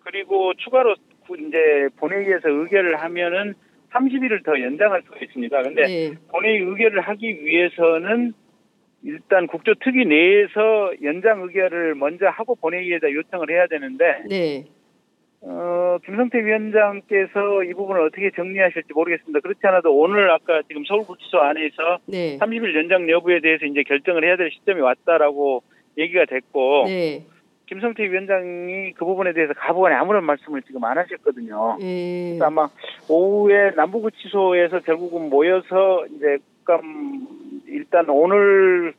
그리고 0.00 0.52
추가로 0.54 0.94
이제 1.38 1.88
본회의에서 1.96 2.48
의결을 2.48 3.00
하면은 3.00 3.54
30일을 3.92 4.44
더 4.44 4.60
연장할 4.60 5.02
수가 5.04 5.18
있습니다. 5.22 5.62
근데 5.62 5.86
네. 5.86 6.12
본회의 6.28 6.58
의결을 6.60 7.00
하기 7.00 7.44
위해서는 7.44 8.32
일단 9.02 9.46
국조특위 9.46 10.04
내에서 10.06 10.92
연장 11.02 11.42
의결을 11.42 11.94
먼저 11.94 12.26
하고 12.28 12.54
본회의에다 12.56 13.10
요청을 13.10 13.50
해야 13.50 13.66
되는데 13.66 14.22
네. 14.28 14.64
어, 15.42 15.98
김성태 16.04 16.44
위원장께서 16.44 17.64
이 17.64 17.72
부분을 17.72 18.02
어떻게 18.02 18.30
정리하실지 18.30 18.92
모르겠습니다. 18.92 19.40
그렇지 19.40 19.60
않아도 19.68 19.96
오늘 19.96 20.30
아까 20.30 20.60
지금 20.68 20.84
서울구치소 20.84 21.38
안에서 21.38 21.98
네. 22.06 22.36
30일 22.38 22.76
연장 22.76 23.08
여부에 23.08 23.40
대해서 23.40 23.64
이제 23.64 23.82
결정을 23.82 24.24
해야 24.24 24.36
될 24.36 24.50
시점이 24.50 24.80
왔다라고 24.80 25.62
얘기가 25.96 26.26
됐고 26.26 26.84
네. 26.86 27.24
김성태 27.66 28.02
위원장이 28.02 28.92
그 28.92 29.04
부분에 29.04 29.32
대해서 29.32 29.54
가부간에 29.54 29.94
아무런 29.94 30.24
말씀을 30.24 30.60
지금 30.62 30.84
안 30.84 30.98
하셨거든요. 30.98 31.78
네. 31.80 32.30
그래서 32.30 32.44
아마 32.44 32.68
오후에 33.08 33.70
남부구치소에서 33.76 34.80
결국은 34.80 35.30
모여서 35.30 36.04
이제 36.16 36.38
국감 36.58 37.26
일단 37.66 38.08
오늘 38.10 38.92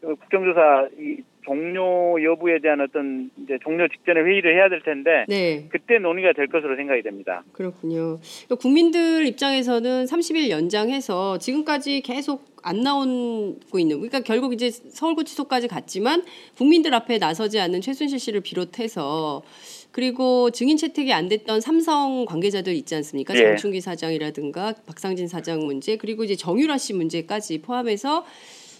그 0.00 0.16
국정조사 0.16 0.88
이 0.98 1.22
종료 1.44 2.22
여부에 2.22 2.60
대한 2.60 2.80
어떤 2.80 3.30
이제 3.42 3.58
종료 3.62 3.86
직전에 3.88 4.20
회의를 4.20 4.56
해야 4.56 4.68
될 4.68 4.82
텐데 4.82 5.24
네. 5.28 5.66
그때 5.70 5.98
논의가 5.98 6.32
될 6.32 6.46
것으로 6.48 6.76
생각이 6.76 7.02
됩니다. 7.02 7.44
그렇군요. 7.52 8.18
그러니까 8.46 8.54
국민들 8.60 9.26
입장에서는 9.26 10.04
30일 10.06 10.50
연장해서 10.50 11.38
지금까지 11.38 12.00
계속 12.00 12.54
안 12.62 12.80
나오고 12.80 13.78
있는 13.78 13.96
그러니까 13.96 14.20
결국 14.20 14.54
이제 14.54 14.70
서울구치소까지 14.70 15.68
갔지만 15.68 16.24
국민들 16.56 16.94
앞에 16.94 17.18
나서지 17.18 17.60
않는 17.60 17.82
최순실 17.82 18.18
씨를 18.18 18.40
비롯해서 18.40 19.42
그리고 19.92 20.50
증인 20.50 20.76
채택이 20.76 21.12
안 21.12 21.28
됐던 21.28 21.60
삼성 21.60 22.24
관계자들 22.24 22.74
있지 22.74 22.94
않습니까? 22.96 23.34
예. 23.34 23.42
장충기 23.42 23.80
사장이라든가 23.80 24.74
박상진 24.86 25.28
사장 25.28 25.66
문제 25.66 25.96
그리고 25.96 26.24
이제 26.24 26.34
정유라 26.34 26.78
씨 26.78 26.94
문제까지 26.94 27.60
포함해서 27.60 28.24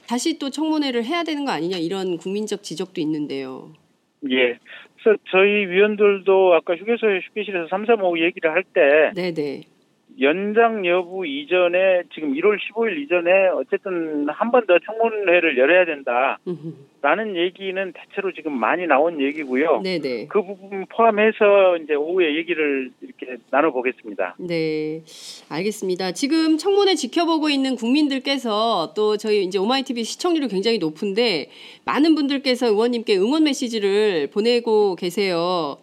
다시 0.08 0.38
또 0.38 0.50
청문회를 0.50 1.04
해야 1.04 1.22
되는 1.24 1.44
거 1.44 1.52
아니냐 1.52 1.76
이런 1.78 2.16
국민적 2.18 2.62
지적도 2.62 3.00
있는데요. 3.00 3.72
예. 4.30 4.58
그래서 5.02 5.18
저희 5.30 5.66
위원들도 5.66 6.54
아까 6.54 6.74
휴게소 6.76 7.06
휴게실에서 7.06 7.68
3, 7.68 7.84
3, 7.86 8.02
5 8.02 8.18
얘기를 8.20 8.50
할 8.50 8.64
때 8.64 9.10
네네. 9.14 9.62
연장 10.20 10.86
여부 10.86 11.26
이전에 11.26 12.02
지금 12.14 12.34
1월 12.34 12.56
15일 12.58 12.98
이전에 13.02 13.48
어쨌든 13.54 14.28
한 14.28 14.50
번 14.52 14.64
더 14.66 14.78
청문회를 14.78 15.58
열어야 15.58 15.84
된다라는 15.84 17.36
얘기는 17.36 17.92
대체로 17.92 18.32
지금 18.32 18.52
많이 18.58 18.86
나온 18.86 19.20
얘기고요. 19.20 19.80
네네. 19.82 20.28
그 20.28 20.40
부분 20.42 20.86
포함해서 20.86 21.78
이제 21.82 21.94
오후에 21.94 22.36
얘기를 22.36 22.90
이렇게 23.00 23.36
나눠보겠습니다. 23.50 24.36
네, 24.38 25.02
알겠습니다. 25.48 26.12
지금 26.12 26.56
청문회 26.58 26.94
지켜보고 26.94 27.50
있는 27.50 27.74
국민들께서 27.76 28.92
또 28.94 29.16
저희 29.16 29.42
이제 29.44 29.58
오마이TV 29.58 30.04
시청률이 30.04 30.46
굉장히 30.48 30.78
높은데 30.78 31.50
많은 31.84 32.14
분들께서 32.14 32.68
의원님께 32.68 33.16
응원 33.18 33.42
메시지를 33.44 34.28
보내고 34.32 34.94
계세요. 34.94 35.78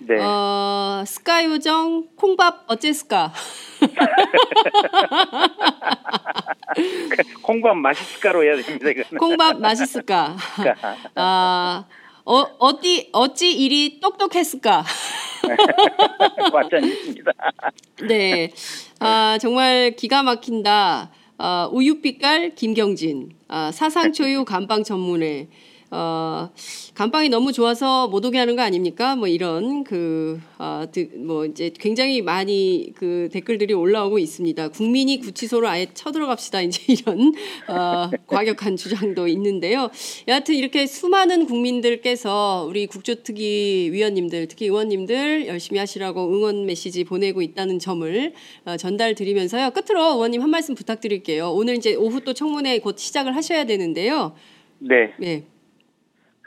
네. 0.00 0.16
어, 0.20 1.04
스카 1.06 1.44
요정 1.44 2.08
콩밥 2.16 2.64
어째스까? 2.68 3.32
콩밥 7.42 7.76
맛있을까로 7.76 8.42
해야 8.44 8.56
됩니다. 8.56 8.88
이거는. 8.90 9.18
콩밥 9.18 9.60
맛있을까? 9.60 10.36
아, 11.16 11.84
어, 12.24 12.34
어디 12.58 13.08
어찌 13.12 13.52
일이 13.52 14.00
똑똑했을까? 14.00 14.84
있습니다. 16.82 17.32
네, 18.08 18.50
아 19.00 19.38
정말 19.40 19.92
기가 19.96 20.22
막힌다. 20.22 21.10
아, 21.40 21.68
우유빛깔 21.72 22.56
김경진, 22.56 23.30
아, 23.46 23.70
사상 23.72 24.12
초유 24.12 24.44
감방 24.44 24.82
전문회. 24.82 25.46
어, 25.90 26.50
감방이 26.94 27.30
너무 27.30 27.52
좋아서 27.52 28.08
못 28.08 28.24
오게 28.24 28.36
하는 28.36 28.56
거 28.56 28.62
아닙니까? 28.62 29.16
뭐 29.16 29.26
이런 29.26 29.84
그, 29.84 30.38
아, 30.58 30.86
드, 30.92 31.08
뭐 31.16 31.46
이제 31.46 31.70
굉장히 31.78 32.20
많이 32.20 32.92
그 32.94 33.28
댓글들이 33.32 33.72
올라오고 33.72 34.18
있습니다. 34.18 34.68
국민이 34.68 35.18
구치소로 35.18 35.66
아예 35.66 35.86
쳐들어갑시다. 35.94 36.60
이제 36.62 36.92
이런, 36.92 37.32
어, 37.68 38.10
과격한 38.26 38.76
주장도 38.76 39.28
있는데요. 39.28 39.88
여하튼 40.26 40.56
이렇게 40.56 40.86
수많은 40.86 41.46
국민들께서 41.46 42.66
우리 42.68 42.86
국조특위 42.86 43.90
위원님들, 43.92 44.48
특히 44.48 44.66
의원님들 44.66 45.46
열심히 45.46 45.78
하시라고 45.78 46.28
응원 46.28 46.66
메시지 46.66 47.04
보내고 47.04 47.40
있다는 47.40 47.78
점을 47.78 48.32
어, 48.66 48.76
전달 48.76 49.14
드리면서요. 49.14 49.70
끝으로 49.70 50.02
의원님 50.14 50.42
한 50.42 50.50
말씀 50.50 50.74
부탁드릴게요. 50.74 51.50
오늘 51.52 51.76
이제 51.76 51.94
오후 51.94 52.20
또 52.20 52.34
청문회 52.34 52.80
곧 52.80 52.98
시작을 52.98 53.34
하셔야 53.34 53.64
되는데요. 53.64 54.34
네. 54.80 55.14
네. 55.18 55.44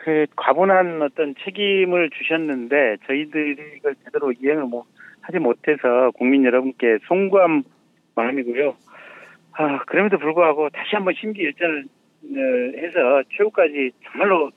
그 0.04 0.26
과분한 0.36 1.02
어떤 1.04 1.36
책임을 1.44 2.10
주셨는데 2.10 2.98
저희들이 3.06 3.78
이걸 3.78 3.96
제대로 4.04 4.32
이행을 4.32 4.64
뭐 4.64 4.86
하지 5.22 5.38
못해서 5.38 6.12
국민 6.16 6.44
여러분께 6.44 6.98
송구한 7.08 7.64
마음이고요. 8.16 8.76
아 9.54 9.80
그럼에도 9.86 10.18
불구하고 10.18 10.70
다시 10.70 10.96
한번 10.96 11.14
심기 11.20 11.42
일전을 11.42 11.86
어, 12.24 12.78
해서 12.78 13.24
최후까지 13.38 13.92
정말로 14.12 14.50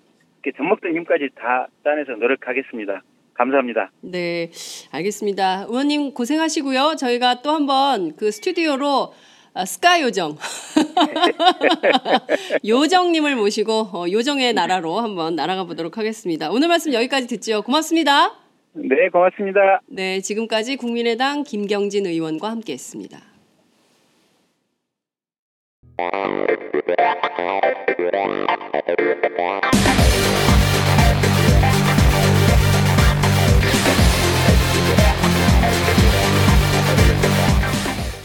이렇게 0.43 0.57
젖먹던 0.57 0.95
힘까지 0.95 1.29
다 1.35 1.69
따내서 1.83 2.13
노력하겠습니다. 2.13 3.03
감사합니다. 3.35 3.91
네, 4.01 4.51
알겠습니다. 4.93 5.67
의원님 5.69 6.15
고생하시고요. 6.15 6.95
저희가 6.99 7.43
또 7.43 7.51
한번 7.51 8.17
그 8.17 8.31
스튜디오로 8.31 9.13
아, 9.57 9.65
스카 9.65 10.01
요정 10.01 10.37
요정님을 12.67 13.37
모시고 13.37 13.89
어, 13.93 14.07
요정의 14.11 14.53
나라로 14.53 14.99
한번 14.99 15.37
날아가 15.37 15.63
보도록 15.63 15.97
하겠습니다. 15.97 16.51
오늘 16.51 16.67
말씀 16.67 16.93
여기까지 16.93 17.29
듣죠. 17.29 17.63
고맙습니다. 17.63 18.35
네 18.73 19.09
고맙습니다. 19.13 19.81
네, 19.87 20.21
지금까지 20.21 20.75
국민의당 20.75 21.45
김경진 21.45 22.07
의원과 22.07 22.51
함께했습니다. 22.51 23.21